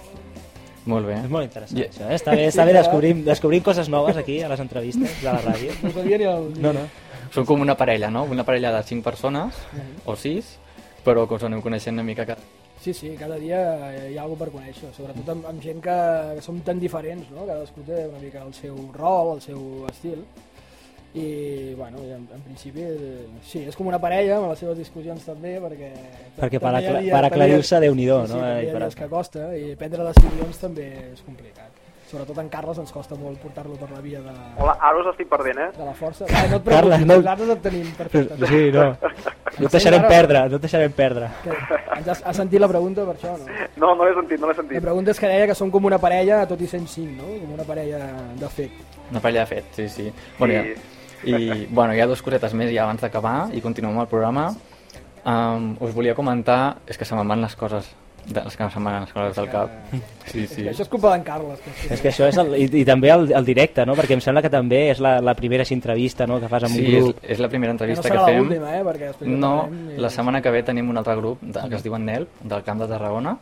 [0.86, 1.16] Molt bé.
[1.18, 2.14] És molt interessant, I- això, eh?
[2.14, 5.72] Està bé, està bé descobrim, descobrim coses noves aquí a les entrevistes de la ràdio.
[5.82, 6.52] No sabia ni el...
[6.62, 6.84] No, no.
[7.34, 8.22] Són com una parella, no?
[8.30, 9.56] Una parella de 5 persones,
[10.06, 10.52] o 6,
[11.04, 12.40] però que us aneu coneixent una mica cada...
[12.86, 13.58] Sí, sí, cada dia
[14.06, 15.94] hi ha alguna per conèixer, sobretot amb, amb gent que,
[16.36, 17.42] que som tan diferents, no?
[17.48, 20.20] Cadascú té una mica el seu rol, el seu estil,
[21.18, 21.24] i,
[21.74, 22.84] bueno, en, en principi,
[23.42, 25.90] sí, és com una parella, amb les seves discussions també, perquè...
[26.36, 28.38] Perquè per, acla per aclarir-se, Déu-n'hi-do, sí, no?
[28.44, 31.75] Sí, I hi ha per- que costa, i prendre decisions també és complicat.
[32.06, 34.30] Sobretot en Carles ens costa molt portar-lo per la via de,
[34.62, 35.70] Hola, ara us estic perdent, eh?
[35.74, 36.24] de la força.
[36.30, 38.50] Va, no et preocupis, Carles, no- nosaltres et tenim perfectament.
[38.52, 38.86] Sí, no.
[39.56, 41.28] No et deixarem perdre, no et deixarem perdre.
[41.42, 41.54] Que,
[41.96, 43.46] ens has, has sentit la pregunta per això, no?
[43.80, 44.82] No, no l'he sentit, no l'he La sentit.
[44.84, 47.24] pregunta és que deia que som com una parella, tot i sent cinc, no?
[47.40, 48.02] Com una parella
[48.36, 48.74] de fet.
[49.10, 50.12] Una parella de fet, sí, sí.
[50.38, 50.60] Bueno,
[51.22, 51.30] Sí.
[51.32, 54.50] ja, I, bueno, hi ha dues cosetes més ja abans d'acabar i continuem el programa.
[55.24, 56.76] Um, us volia comentar...
[56.86, 57.88] És que se me'n van les coses,
[58.26, 59.70] de, les que se'm van les coses del cap.
[60.26, 60.64] Sí, És sí.
[60.66, 61.60] això és culpa d'en Carles.
[61.62, 63.94] Que és És que això és el, i, i també el, el directe, no?
[63.94, 66.40] Perquè em sembla que també és la, la primera entrevista no?
[66.42, 67.20] que fas amb Sí, un és, grup.
[67.22, 68.38] és la primera que no entrevista que fem.
[68.42, 68.82] l'última, eh?
[68.82, 71.96] Perquè No, i- la setmana que ve tenim un altre grup de, que es diu
[71.96, 73.36] Nel, del Camp de Tarragona,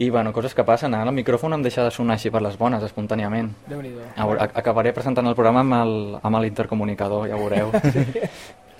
[0.00, 2.56] i bueno, coses que passen, ara el micròfon em deixa de sonar així per les
[2.56, 3.50] bones, espontàniament.
[3.68, 7.70] Veure, ac- acabaré presentant el programa amb el, amb l'intercomunicador, ja ho veureu.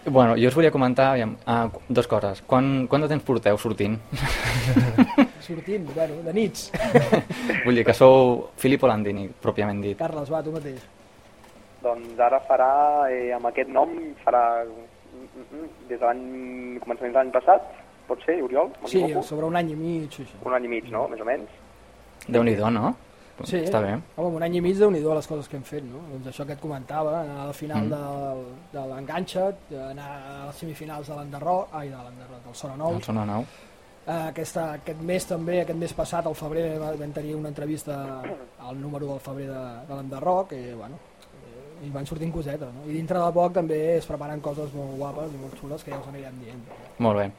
[0.05, 2.41] Bueno, jo us volia comentar aviam, uh, dues coses.
[2.43, 4.01] Quan, quant de temps porteu sortint?
[5.43, 6.71] sortint, bueno, de nits.
[7.67, 9.99] Vull dir que sou Filippo Landini, pròpiament dit.
[10.01, 10.81] Carles, va, tu mateix.
[11.83, 12.73] Doncs ara farà,
[13.11, 16.27] eh, amb aquest nom, farà mm, mm, des de l'any,
[16.85, 17.71] començament de l'any passat,
[18.09, 18.71] pot ser, Oriol?
[18.91, 20.11] Sí, sobre un any i mig.
[20.11, 20.43] Així.
[20.47, 21.59] Un any i mig, no?, més o menys.
[22.29, 22.95] déu nhi no?
[23.43, 23.97] Sí, està bé.
[24.21, 26.05] Home, un any i mig déu nhi les coses que hem fet, no?
[26.13, 27.91] Doncs això que et comentava, anar al final mm.
[27.91, 33.01] de, de l'enganxat, anar a les semifinals de l'Enderró, ai, de l'Enderró, del Sona 9.
[33.01, 33.72] Del Sona 9
[34.07, 38.23] aquesta, aquest mes també, aquest mes passat, al febrer, va- vam tenir una entrevista
[38.59, 40.99] al número del febrer de, de l'Enderroc i, bueno,
[41.45, 42.83] eh, i van sortint cosetes, no?
[42.91, 46.01] I dintre de poc també es preparen coses molt guapes i molt xules que ja
[46.01, 46.63] us anirem dient.
[46.99, 47.31] Molt bé.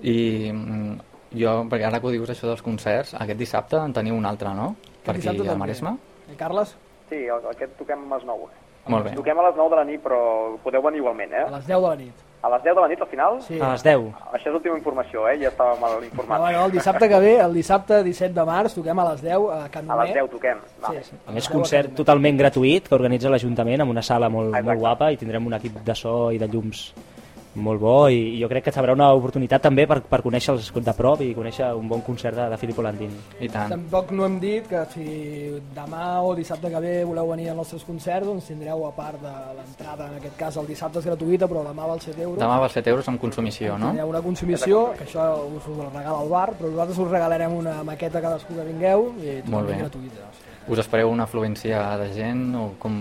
[0.00, 0.98] I mm,
[1.36, 4.54] jo, perquè ara que ho dius això dels concerts, aquest dissabte en teniu un altre,
[4.54, 4.74] no?
[5.04, 5.56] Per aquí a.
[5.56, 5.96] Maresme?
[6.30, 6.76] Eh, Carles,
[7.08, 8.48] Sí, aquest toquem a les 9.
[8.92, 9.12] Molt bé.
[9.16, 10.18] Toquem a les 9 de la nit, però
[10.62, 11.44] podeu venir igualment, eh?
[11.46, 12.12] a les 10 de la nit.
[12.40, 13.40] A les 10 de la nit, al final?
[13.42, 13.58] Sí.
[13.60, 14.12] A les 10.
[14.32, 15.38] Això és l'última informació, eh?
[15.42, 16.38] Ja estava mal No, informat.
[16.40, 19.68] bueno, el dissabte que ve, el dissabte 17 de març, toquem a les 10 a
[19.68, 20.06] Can A Nomer.
[20.06, 20.58] les 10 toquem.
[20.64, 21.02] Sí, Vale.
[21.04, 21.12] sí.
[21.26, 24.66] A més, Les 10 concert totalment gratuït que organitza l'Ajuntament amb una sala molt, Exacte.
[24.68, 26.94] molt guapa i tindrem un equip de so i de llums
[27.58, 31.22] molt bo i jo crec que serà una oportunitat també per, per conèixer-los de prop
[31.24, 33.18] i conèixer un bon concert de, de Filippo Landini.
[33.40, 33.74] I tant.
[33.74, 35.06] Tampoc no hem dit que si
[35.76, 39.34] demà o dissabte que ve voleu venir als nostres concerts, doncs tindreu a part de
[39.58, 42.38] l'entrada, en aquest cas el dissabte és gratuïta, però demà val 7 euros.
[42.40, 43.92] Demà val 7 euros amb consumició, no?
[43.92, 47.80] Tindreu una consumició, que això us ho regala el bar, però nosaltres us regalarem una
[47.84, 49.78] maqueta a cadascú que vingueu i Molt bé.
[49.78, 50.30] totalment gratuïta.
[50.68, 52.94] Us espereu una afluència de gent o com...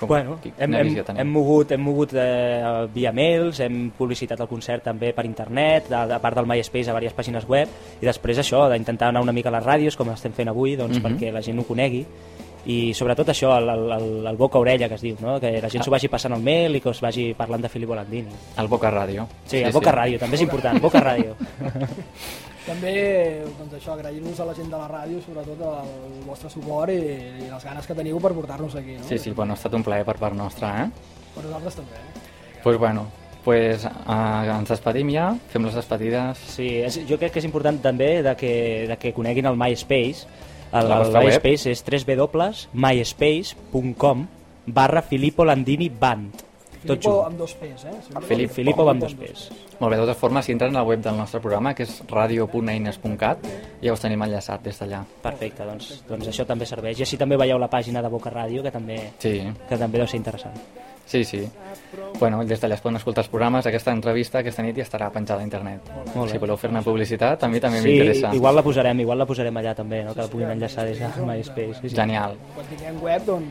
[0.00, 4.82] com Bueno, hem, hem, hem mogut, hem mogut eh, via mails, hem publicitat al concert
[4.90, 7.68] també per internet, a, a part del MySpace a diverses pàgines web,
[8.00, 10.98] i després això, d'intentar anar una mica a les ràdios, com estem fent avui, doncs,
[10.98, 11.04] Mhm.
[11.06, 12.04] perquè la gent ho conegui,
[12.66, 15.40] i sobretot això, el, el, el, el boca a orella que es diu, no?
[15.40, 17.94] que la gent s'ho vagi passant al mail i que us vagi parlant de Filippo
[17.94, 18.30] Landini.
[18.58, 19.26] El Boca Ràdio.
[19.46, 21.34] Sí, el Boca Ràdio, també és important, Boca Ràdio.
[22.62, 25.88] També, doncs això, agrair-vos a la gent de la ràdio, sobretot el
[26.28, 27.00] vostre suport i,
[27.42, 29.06] i les ganes que teniu per portar-nos aquí, no?
[29.08, 30.86] Sí, sí, bueno, ha estat un plaer per part nostra, eh?
[31.34, 32.02] Per nosaltres també, eh?
[32.52, 33.06] Doncs pues bueno,
[33.42, 33.90] pues, uh,
[34.54, 36.38] ens despedim ja, fem les despedides.
[36.54, 40.20] Sí, és, jo crec que és important també de que, de que coneguin el MySpace.
[40.70, 41.26] El, el vostra web?
[41.32, 44.16] MySpace és www.myspace.com
[44.66, 46.51] barra Filippo Landini Band.
[46.82, 47.26] Tot Filippo junt.
[47.26, 47.92] amb dos P's, eh?
[48.08, 49.50] Sempre Filip, Filippo amb dos P's.
[49.78, 52.02] Molt bé, de totes formes, si entren a la web del nostre programa, que és
[52.08, 53.38] radio.eines.cat,
[53.82, 55.02] ja us tenim enllaçat des d'allà.
[55.22, 56.98] Perfecte, doncs, doncs això també serveix.
[56.98, 59.36] I així també veieu la pàgina de Boca Ràdio, que també, Sí,
[59.68, 60.54] que també deu ser interessant.
[61.06, 61.48] sí, sí.
[62.18, 63.66] Bueno, des d'allà es poden escoltar els programes.
[63.66, 65.80] Aquesta entrevista aquesta nit ja estarà penjada a internet.
[66.14, 66.32] Molt bé.
[66.32, 68.34] Si voleu fer-ne publicitat, a mi també Sí, m'interessa.
[68.34, 70.14] igual la posarem, igual la posarem allà també, no?
[70.14, 71.74] que la puguin enllaçar des de MySpace.
[71.82, 71.96] Sí, sí.
[71.96, 72.36] Genial.
[72.54, 73.46] Quan tinguem web, doncs,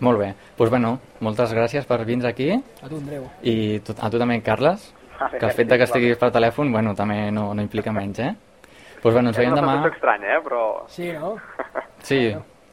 [0.00, 0.26] Molt bé.
[0.34, 3.24] Doncs pues bueno, moltes gràcies per vindre aquí A tu, Andreu.
[3.42, 4.92] i tu, a tu també, Carles,
[5.38, 8.34] que el fet de que estiguis per telèfon, bueno, també no, no implica menys, eh?
[8.34, 9.72] Doncs pues bueno, ens És veiem una demà...
[9.76, 10.40] sensació estranya, eh?
[10.44, 10.62] Però...
[10.88, 11.36] Sí, no?
[12.02, 12.20] Sí,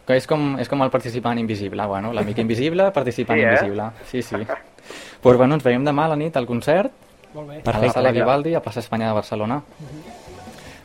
[0.08, 3.48] que és com, és com el participant invisible, bueno, l'amic invisible, participant Sí, eh?
[3.48, 3.90] invisible.
[4.12, 4.36] Sí, sí.
[4.36, 6.92] Doncs pues bueno, ens veiem demà a la nit al concert,
[7.34, 7.54] Molt bé.
[7.54, 8.12] a la Perfecte, sala.
[8.12, 9.62] Vivaldi, a plaça Espanya de Barcelona.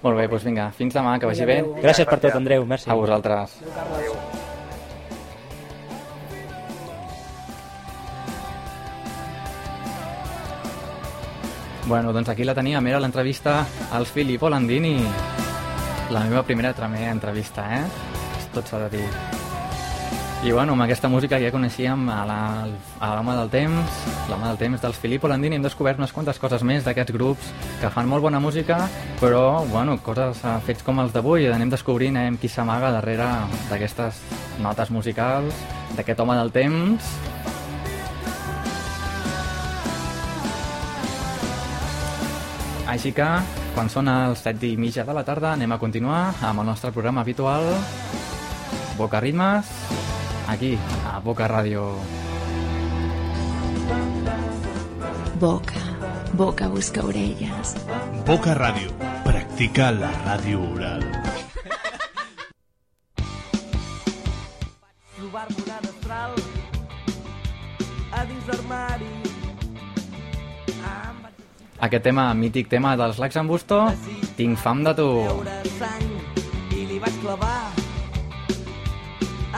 [0.03, 1.63] Molt bé, doncs vinga, fins demà, que vagi bé.
[1.83, 2.89] Gràcies per tot, Andreu, merci.
[2.91, 3.59] A vosaltres.
[3.63, 4.38] Adéu, Carles.
[11.89, 13.65] Bueno, doncs aquí la teníem, era l'entrevista
[13.97, 14.99] al Filippo Landini.
[16.13, 17.87] La meva primera també entrevista, eh?
[18.53, 19.07] Tot s'ha de dir.
[20.45, 25.01] I bueno, amb aquesta música ja coneixíem a l'home del temps, l'home del temps dels
[25.01, 27.49] Filippo Landini, hem descobert unes quantes coses més d'aquests grups
[27.81, 28.83] que fan molt bona música,
[29.19, 33.33] però, bueno, coses, eh, fets com els d'avui, anem descobrint eh, qui s'amaga darrere
[33.73, 34.21] d'aquestes
[34.61, 35.57] notes musicals,
[35.97, 37.11] d'aquest home del temps,
[42.89, 43.27] Així que,
[43.75, 46.93] quan són els 7 i mitja de la tarda, anem a continuar amb el nostre
[46.95, 47.69] programa habitual
[48.97, 49.69] Boca Ritmes,
[50.49, 50.73] aquí,
[51.13, 51.85] a Boca Ràdio.
[55.39, 55.85] Boca,
[56.33, 57.77] boca busca orelles.
[58.27, 58.91] Boca Ràdio.
[59.29, 61.05] Practica la ràdio oral.
[65.29, 66.35] trobar-me una destral
[68.13, 69.18] a dins l'armari.
[71.79, 73.77] Aquest tema, mític tema dels Lacs en Busto,
[74.39, 75.07] Tinc fam de tu.
[75.79, 76.09] sang
[76.75, 77.71] i li vaig clavar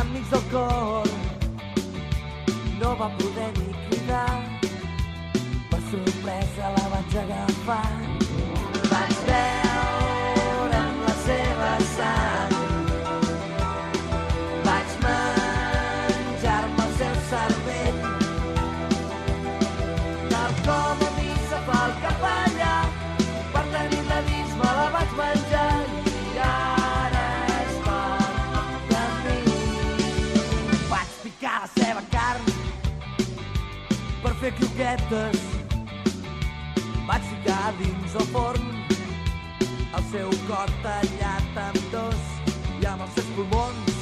[0.00, 1.08] enmig del cor.
[2.80, 4.36] No va poder ni cridar,
[5.70, 7.99] per sorpresa la vaig agafar.
[34.40, 35.40] Fer croquetes.
[37.06, 38.70] Vaig ficar dins el forn
[39.98, 42.22] el seu cor tallat amb dos
[42.80, 43.98] i amb els seus pulmons.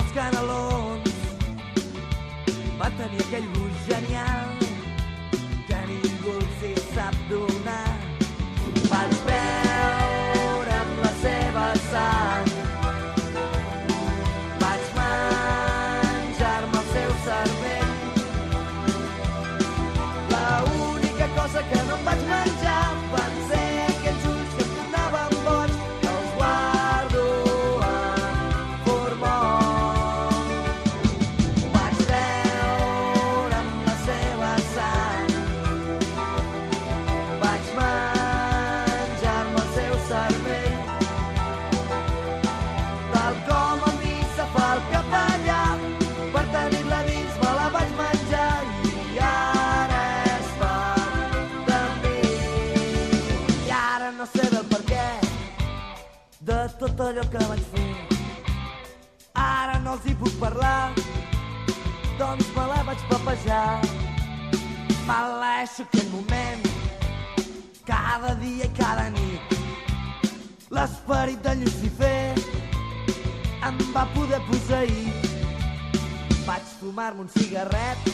[0.00, 1.20] Els canelons.
[2.80, 4.51] Va tenir aquell gust genial
[56.82, 57.90] tot allò que vaig fer.
[59.38, 60.90] Ara no els hi puc parlar
[62.18, 63.78] doncs me la vaig papejar.
[65.06, 66.66] Maleixo aquell moment
[67.86, 69.54] cada dia i cada nit.
[70.74, 72.34] L'esperit de Lucifer
[73.68, 75.06] em va poder posseir
[76.48, 78.10] vaig fumar-me un cigarret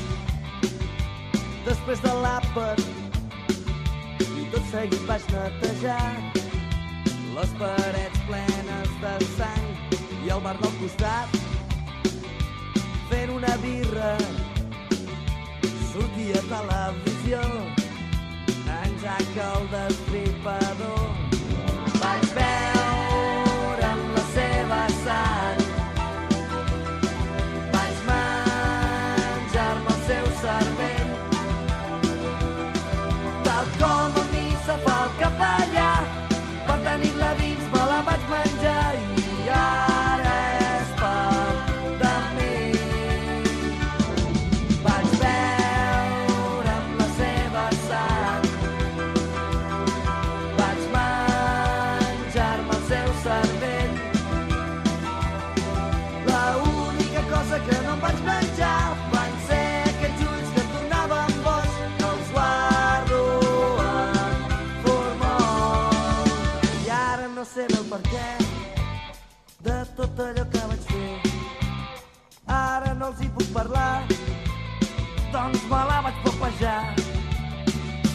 [1.64, 2.84] després de l'àpat
[4.20, 6.02] i tot seguit vaig netejar
[7.38, 8.57] les parets plenes
[9.00, 9.66] de sang
[10.26, 11.36] i el bar del costat
[13.10, 14.10] fent una birra.
[15.90, 17.42] Sortia a televisió
[18.78, 21.07] en Jack el destripador
[70.18, 71.20] tot allò que vaig fer.
[72.54, 74.02] Ara no els hi puc parlar.
[75.34, 76.80] Doncs me la vaig papejar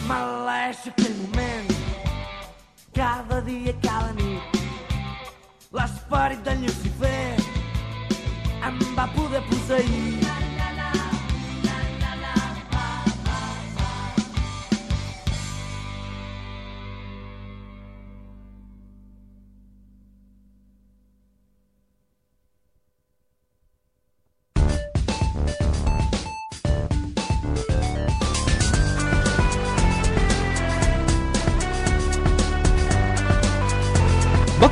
[0.08, 1.72] maleeixo aquell moment.
[2.98, 4.60] Cada dia, cada nit.
[5.78, 7.24] L'esperit del Lucifer
[8.68, 10.23] em va poder posseir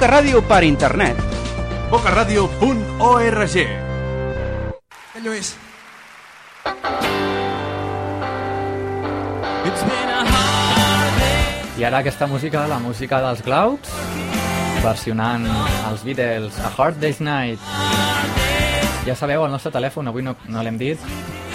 [0.02, 1.18] Boca Ràdio per internet.
[1.86, 3.52] bocaradio.org
[5.22, 5.52] Lluís,
[11.78, 13.94] I ara aquesta música, la música dels Clouds,
[14.82, 15.46] versionant
[15.92, 17.62] els Beatles a Hard Day's Night.
[19.06, 20.98] Ja sabeu, el nostre telèfon, avui no, no l'hem dit,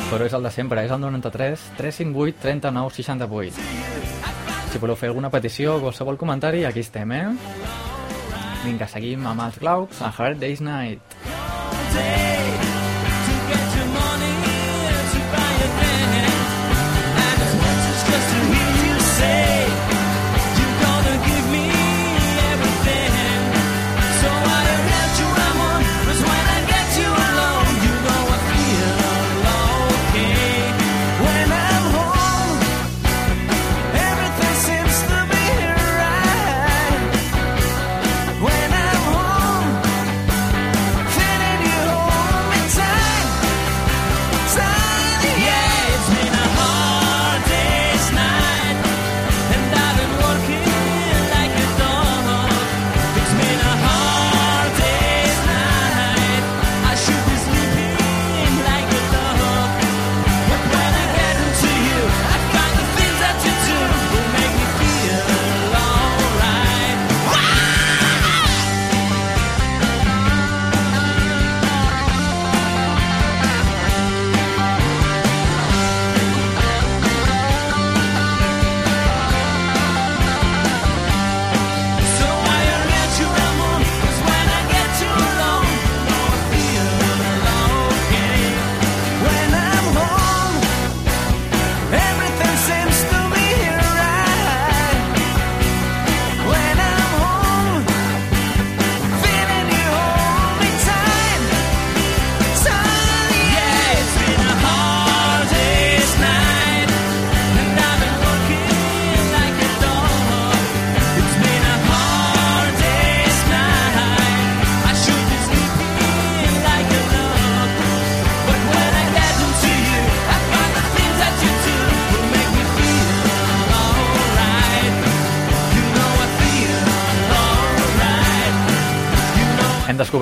[0.07, 3.67] però és el de sempre, és el 93 358 39 68.
[4.71, 7.86] Si voleu fer alguna petició o qualsevol comentari, aquí estem, eh?
[8.68, 11.15] Vinga, seguim amb els Clouds a Hard Day's Night.
[11.95, 12.26] When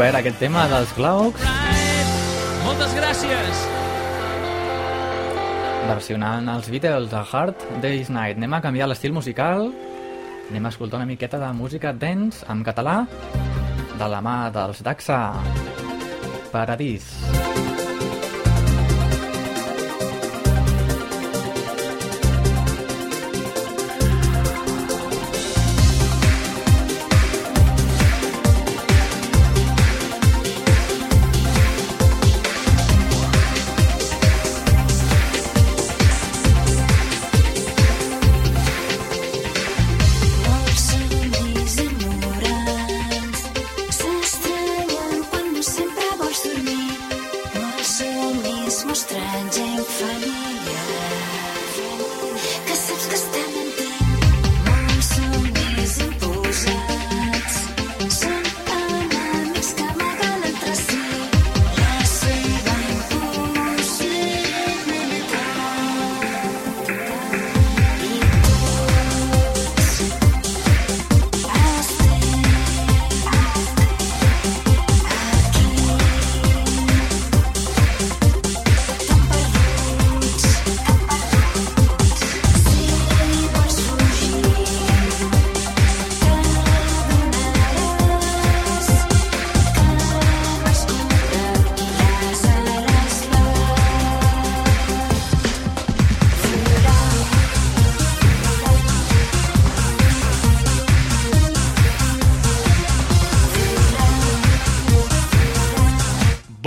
[0.05, 1.45] descobert aquest tema dels Clouds
[2.61, 3.61] Moltes gràcies.
[5.87, 8.37] versionant els Beatles a Hard Day's Night.
[8.37, 9.71] Anem a canviar l'estil musical,
[10.51, 13.07] anem a escoltar una miqueta de música dance en català
[13.97, 15.21] de la mà dels Daxa.
[16.51, 17.14] Paradís.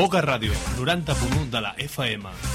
[0.09, 2.47] Boca Ràdio, 90.1 de la FM.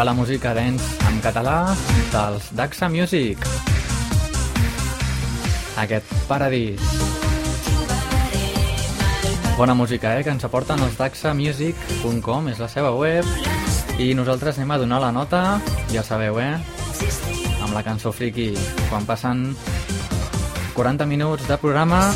[0.00, 1.74] Era la música dance en català
[2.08, 3.42] dels Daxa Music.
[5.76, 6.80] Aquest paradís.
[9.58, 10.24] Bona música, eh?
[10.24, 13.28] Que ens aporten els daxamusic.com, és la seva web.
[14.00, 15.60] I nosaltres anem a donar la nota,
[15.92, 16.56] ja sabeu, eh?
[17.60, 18.54] Amb la cançó friki.
[18.88, 19.50] Quan passen
[20.80, 22.06] 40 minuts de programa,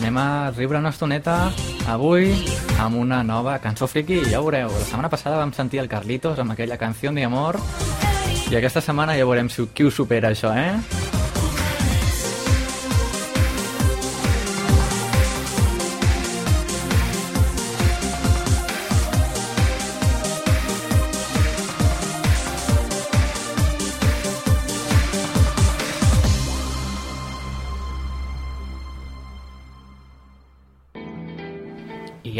[0.00, 1.42] anem a riure una estoneta
[1.92, 2.32] avui
[2.80, 4.72] amb una nova cançó friki, ja ho veureu.
[4.72, 7.60] La setmana passada vam sentir el Carlitos amb aquella canció de amor
[8.50, 10.99] i aquesta setmana ja veurem si, qui ho supera això, eh?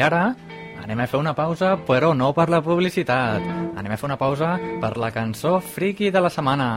[0.01, 0.35] Ara
[0.81, 3.45] anem a fer una pausa, però no per la publicitat.
[3.77, 6.71] Anem a fer una pausa per la cançó friki de la setmana.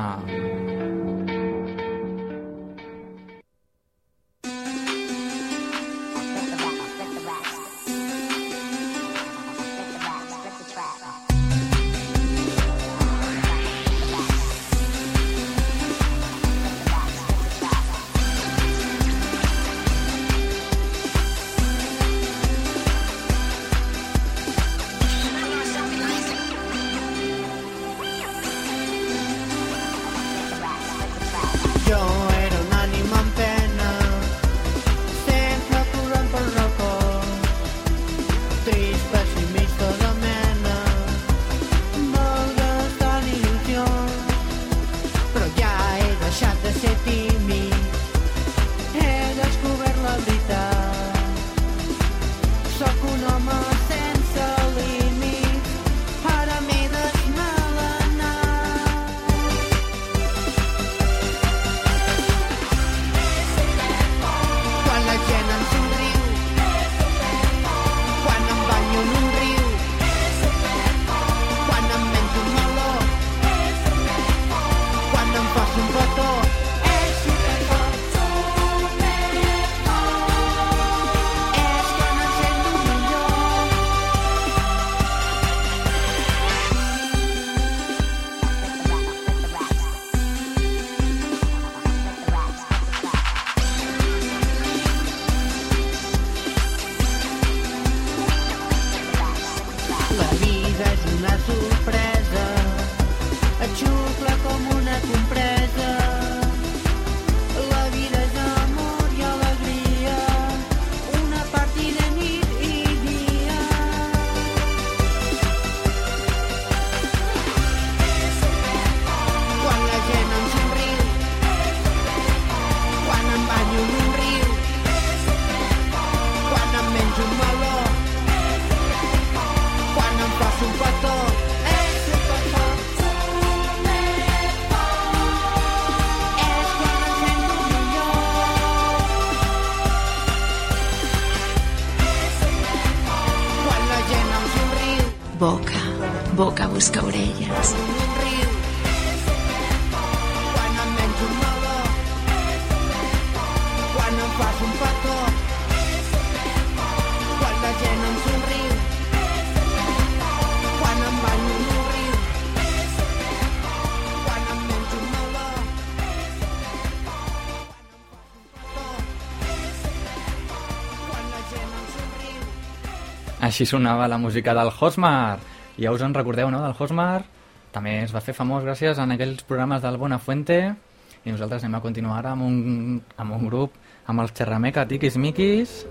[173.54, 175.38] Així sonava la música del Hosmar.
[175.78, 177.22] Ja us en recordeu, no?, del Hosmar.
[177.70, 180.74] També es va fer famós gràcies a aquells programes del Buenafuente.
[181.22, 183.78] I nosaltres anem a continuar ara amb un, amb un grup,
[184.10, 185.86] amb els Xerrameca Tiquis Miquis.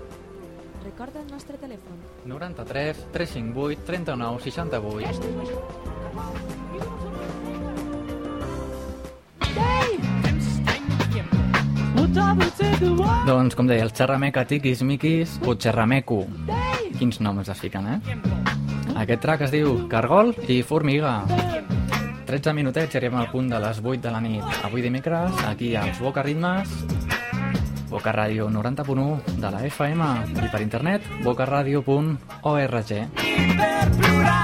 [0.83, 2.03] Recorda el nostre telèfon.
[2.27, 6.03] 93 358 39 68.
[13.23, 16.25] Doncs, com deia, els xerrameca, tiquis, miquis, o xerrameco.
[17.03, 17.97] Quins noms es fiquen, eh?
[19.01, 21.17] Aquest track es diu Cargol i Formiga.
[22.29, 24.45] 13 minutets i arribem al punt de les 8 de la nit.
[24.63, 26.71] Avui dimecres, aquí als Boca Ritmes,
[27.91, 30.07] Boca Ràdio 90.1 de la FM
[30.45, 32.95] i per internet bocaradio.org.
[33.03, 34.42] Lentament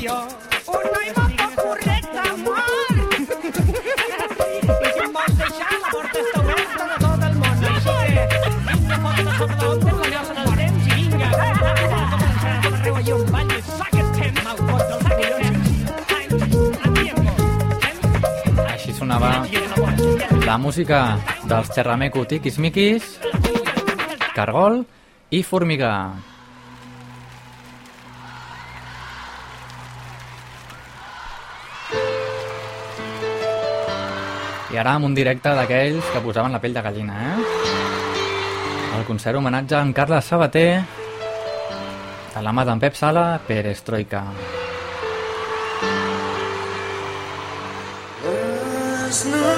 [0.00, 0.16] jo,
[2.32, 2.64] amor.
[4.70, 7.56] I si em vols deixar, la porta està oberta de tot el món.
[7.70, 8.38] Així que,
[8.70, 11.28] vinga, fot-te sobre l'onze, la llosa del temps i vinga.
[12.70, 13.14] Arreu allà
[13.68, 13.92] sac
[14.70, 15.44] pot dels.
[18.70, 19.30] Així sonava
[20.46, 20.98] la música
[21.44, 23.02] dels xerrameco, tiquis, miquis,
[24.32, 24.84] Cargol
[25.30, 25.94] i Formiga.
[34.70, 37.38] I ara amb un directe d'aquells que posaven la pell de gallina, eh?
[38.98, 40.68] El concert homenatge a en Carles Sabater
[42.30, 44.24] de la mà d'en Pep Sala, Perestroika.
[48.22, 49.49] Les notícies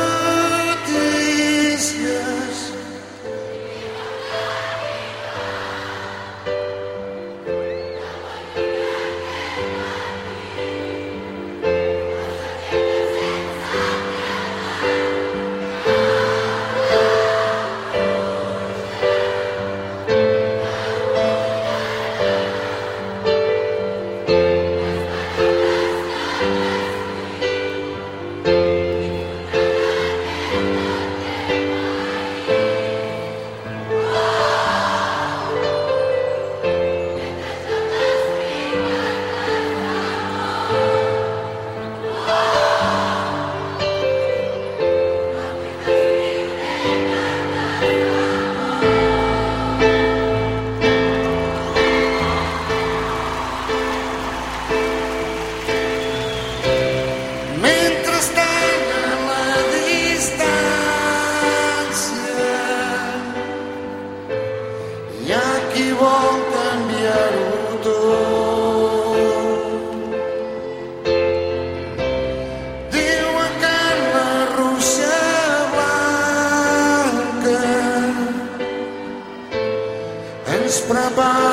[80.93, 81.52] preparen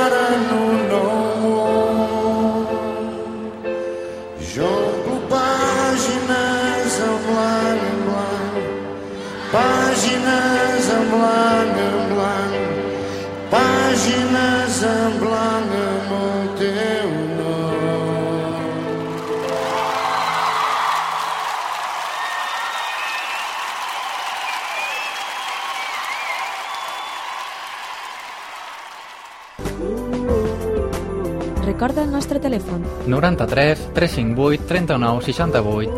[31.79, 32.81] Recorda el nostre telèfon.
[33.07, 35.93] 93 358 39 68.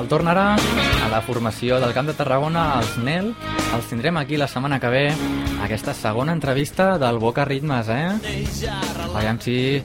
[0.00, 3.30] El tornarà a la formació del Camp de Tarragona, els NEL.
[3.70, 5.14] Els tindrem aquí la setmana que ve,
[5.62, 8.18] aquesta segona entrevista del Boca Ritmes, eh?
[9.14, 9.78] Aviam si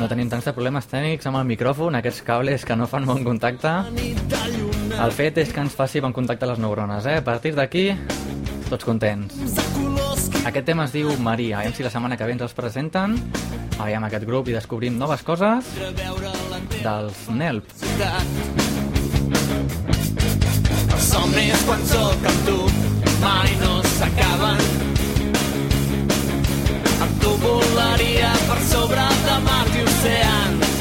[0.00, 3.28] no tenim tants de problemes tècnics amb el micròfon, aquests cables que no fan bon
[3.28, 3.76] contacte.
[5.00, 7.18] El fet és que ens faci bon contacte a les neurones, eh?
[7.20, 7.90] A partir d'aquí,
[8.68, 9.34] tots contents.
[10.44, 13.16] Aquest tema es diu Maria, aviam si la setmana que ve ens els presenten.
[13.78, 15.68] Aviam aquest grup i descobrim noves coses
[16.82, 17.70] dels NELP.
[20.92, 22.58] Els somnis quan sóc amb tu
[23.22, 24.66] mai no s'acaben.
[27.06, 30.71] Amb tu volaria per sobre de mar i oceans.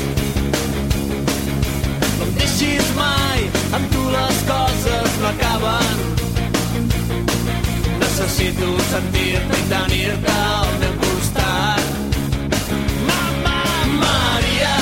[2.61, 3.39] Deixis mai,
[3.73, 6.01] amb tu les coses no acaben.
[8.03, 11.89] Necessito sentir-te i tenir-te al meu costat.
[13.07, 13.57] Mama,
[14.03, 14.77] Maria,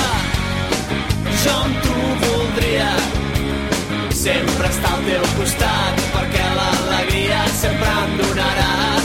[1.46, 2.92] jo amb tu voldria
[4.26, 8.99] sempre estar al teu costat perquè l'alegria sempre em donaràs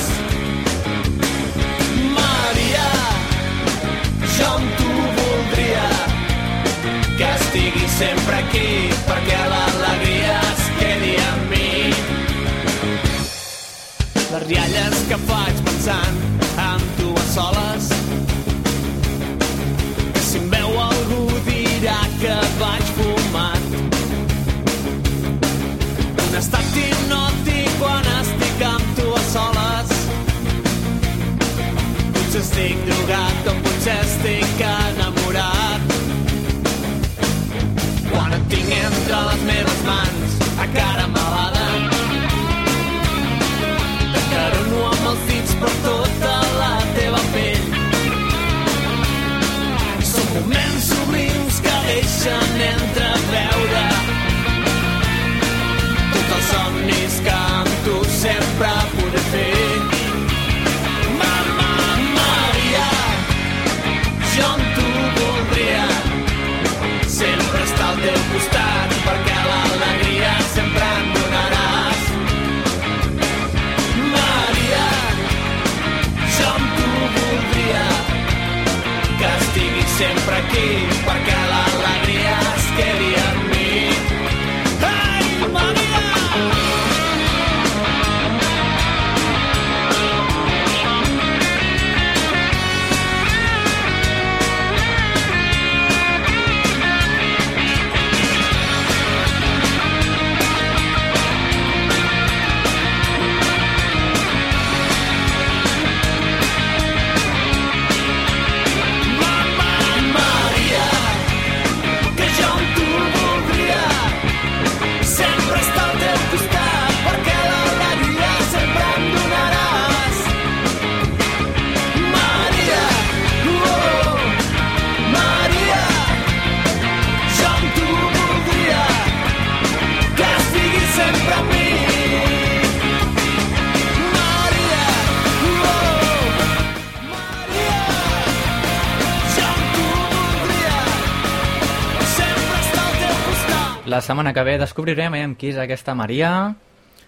[143.96, 146.30] La setmana que ve descobrirem aviam qui és aquesta Maria,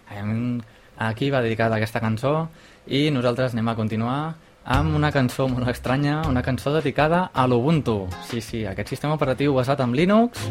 [0.08, 0.62] aviam
[0.96, 2.48] a qui va dedicada aquesta cançó,
[2.88, 4.20] i nosaltres anem a continuar
[4.64, 7.98] amb una cançó molt estranya, una cançó dedicada a l'Ubuntu.
[8.30, 10.48] Sí, sí, aquest sistema operatiu basat en Linux,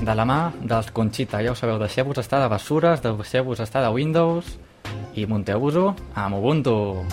[0.00, 1.44] de la mà dels Conchita.
[1.44, 4.56] Ja ho sabeu, deixeu-vos estar de bessures, deixeu-vos estar de Windows
[5.20, 7.04] i munteu-vos-ho amb Ubuntu.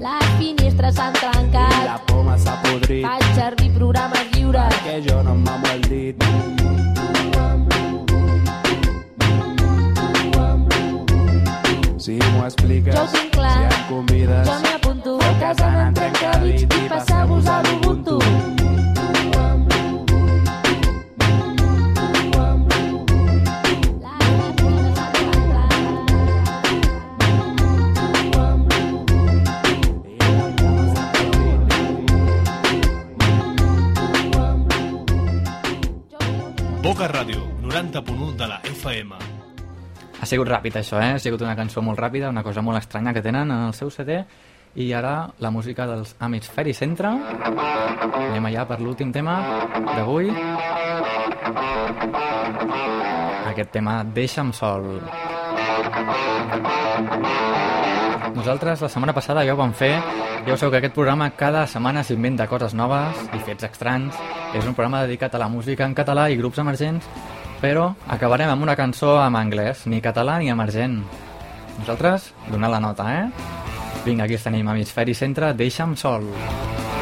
[0.00, 1.80] Les finestres s'han trencat.
[1.92, 4.74] La poma s'ha podrit Faig servir programes lliures.
[4.74, 6.16] perquè jo no em mamo el dit.
[11.98, 13.52] Si m'ho expliques, Jo tinc clar.
[13.70, 15.18] si em convides, Jo m'hi apunto.
[15.20, 18.18] a casa n'en trencadit i passeu-vos a l'Ubuntu.
[36.82, 39.14] Boca Ràdio, 90.1 de la FM.
[40.18, 41.12] Ha sigut ràpid això, eh?
[41.14, 43.90] Ha sigut una cançó molt ràpida, una cosa molt estranya que tenen en el seu
[43.90, 44.24] CD.
[44.74, 47.12] I ara la música dels Hemisferi Centre.
[47.12, 49.38] Anem allà per l'últim tema
[49.92, 50.34] d'avui.
[53.52, 54.98] Aquest tema Deixa'm sol.
[58.32, 59.92] Nosaltres la setmana passada ja ho vam fer.
[60.46, 64.16] Ja ho sabeu que aquest programa cada setmana s'inventa coses noves i fets estranys.
[64.56, 67.06] És un programa dedicat a la música en català i grups emergents,
[67.60, 71.02] però acabarem amb una cançó en anglès, ni català ni emergent.
[71.78, 73.28] Nosaltres, donar la nota, eh?
[74.04, 76.26] Vinga, aquí els tenim, Hemisferi Centre, Deixa'm sol.
[76.26, 77.01] Portaven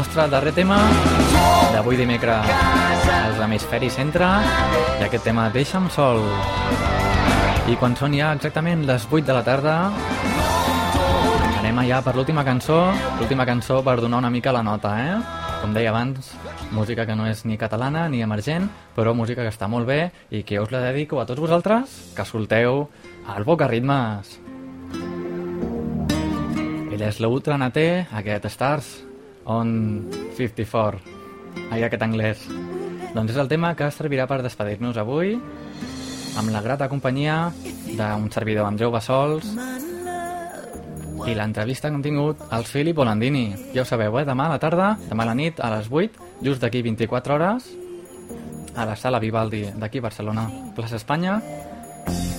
[0.00, 0.78] nostre darrer tema
[1.74, 2.48] d'avui dimecres
[3.04, 4.28] als Hemisferi Centre
[4.96, 6.22] i aquest tema Deixa'm sol.
[7.68, 9.74] I quan són ja exactament les 8 de la tarda
[11.58, 12.78] anem allà per l'última cançó,
[13.18, 15.18] l'última cançó per donar una mica la nota, eh?
[15.60, 16.32] Com deia abans,
[16.72, 20.46] música que no és ni catalana ni emergent, però música que està molt bé i
[20.48, 22.86] que us la dedico a tots vosaltres que escolteu
[23.36, 24.32] el Boca Ritmes.
[26.88, 29.09] Ell és l'Ultra Naté, aquest Stars
[29.50, 30.06] on
[30.38, 31.00] 54.
[31.70, 32.46] Ai, aquest anglès.
[33.14, 35.34] Doncs és el tema que servirà per despedir-nos avui
[36.38, 37.50] amb la grata companyia
[37.98, 39.48] d'un servidor Andreu Bassols
[41.26, 43.50] i l'entrevista que hem tingut al Filip Olandini.
[43.74, 44.24] Ja ho sabeu, eh?
[44.24, 47.66] Demà a la tarda, demà a la nit, a les 8, just d'aquí 24 hores,
[48.76, 50.46] a la sala Vivaldi d'aquí Barcelona,
[50.76, 51.40] plaça Espanya.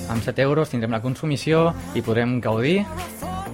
[0.10, 2.82] Amb 7 euros tindrem la consumició i podrem gaudir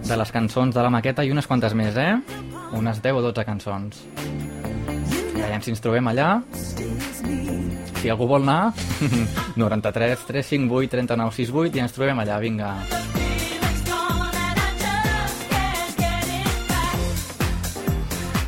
[0.08, 2.16] de les cançons de la maqueta i unes quantes més, eh?
[2.74, 4.01] Unes 10 o 12 cançons.
[5.38, 6.41] Veiem si ens trobem allà.
[7.97, 8.74] Si algú vol anar,
[9.55, 12.74] 93 358 39 68 i ens trobem allà, vinga.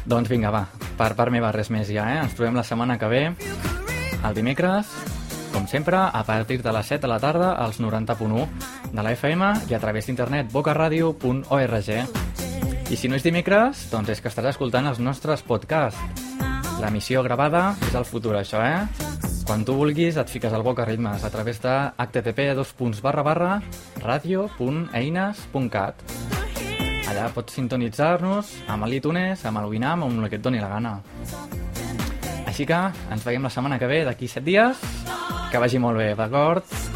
[0.10, 0.64] Doncs vinga, va,
[0.98, 2.18] per part meva res més ja, eh?
[2.24, 3.24] Ens trobem la setmana que ve,
[4.26, 4.90] el dimecres,
[5.54, 8.48] com sempre, a partir de les 7 de la tarda als 90.1
[8.92, 12.29] de la FM i a través d'internet bocaradio.org.
[12.90, 16.02] I si no és dimecres, doncs és que estaràs escoltant els nostres podcasts.
[16.82, 18.88] La missió gravada és el futur, això, eh?
[19.46, 22.40] Quan tu vulguis et fiques al Boca Ritmes a través de http
[24.02, 26.04] radio.eines.cat
[27.10, 31.00] Allà pots sintonitzar-nos amb l'iTunes, amb el Winamp, amb el que et doni la gana.
[32.46, 32.82] Així que
[33.14, 34.82] ens veiem la setmana que ve, d'aquí 7 dies.
[35.50, 36.89] Que vagi molt bé, d'acord?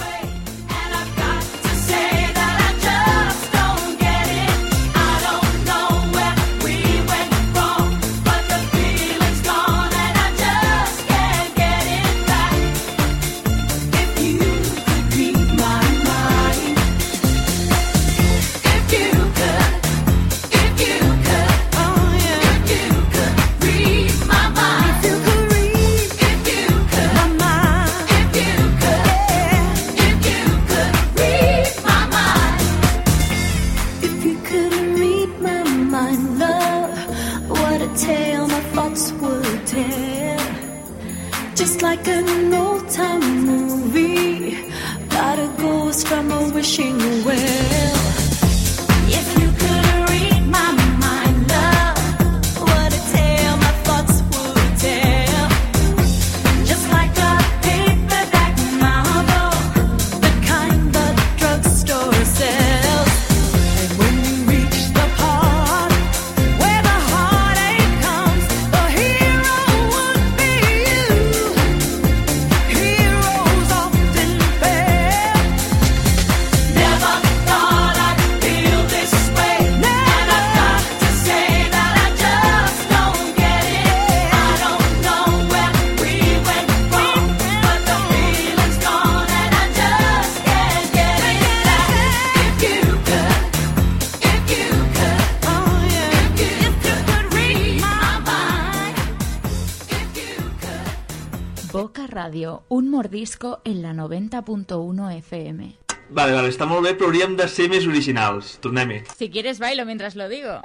[106.63, 108.55] Està molt bé, però hauríem de ser més originals.
[108.63, 109.01] Tornem-hi.
[109.17, 110.61] Si quieres bailo mientras lo digo.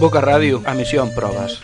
[0.00, 1.60] Boca Ràdio, emissió en proves.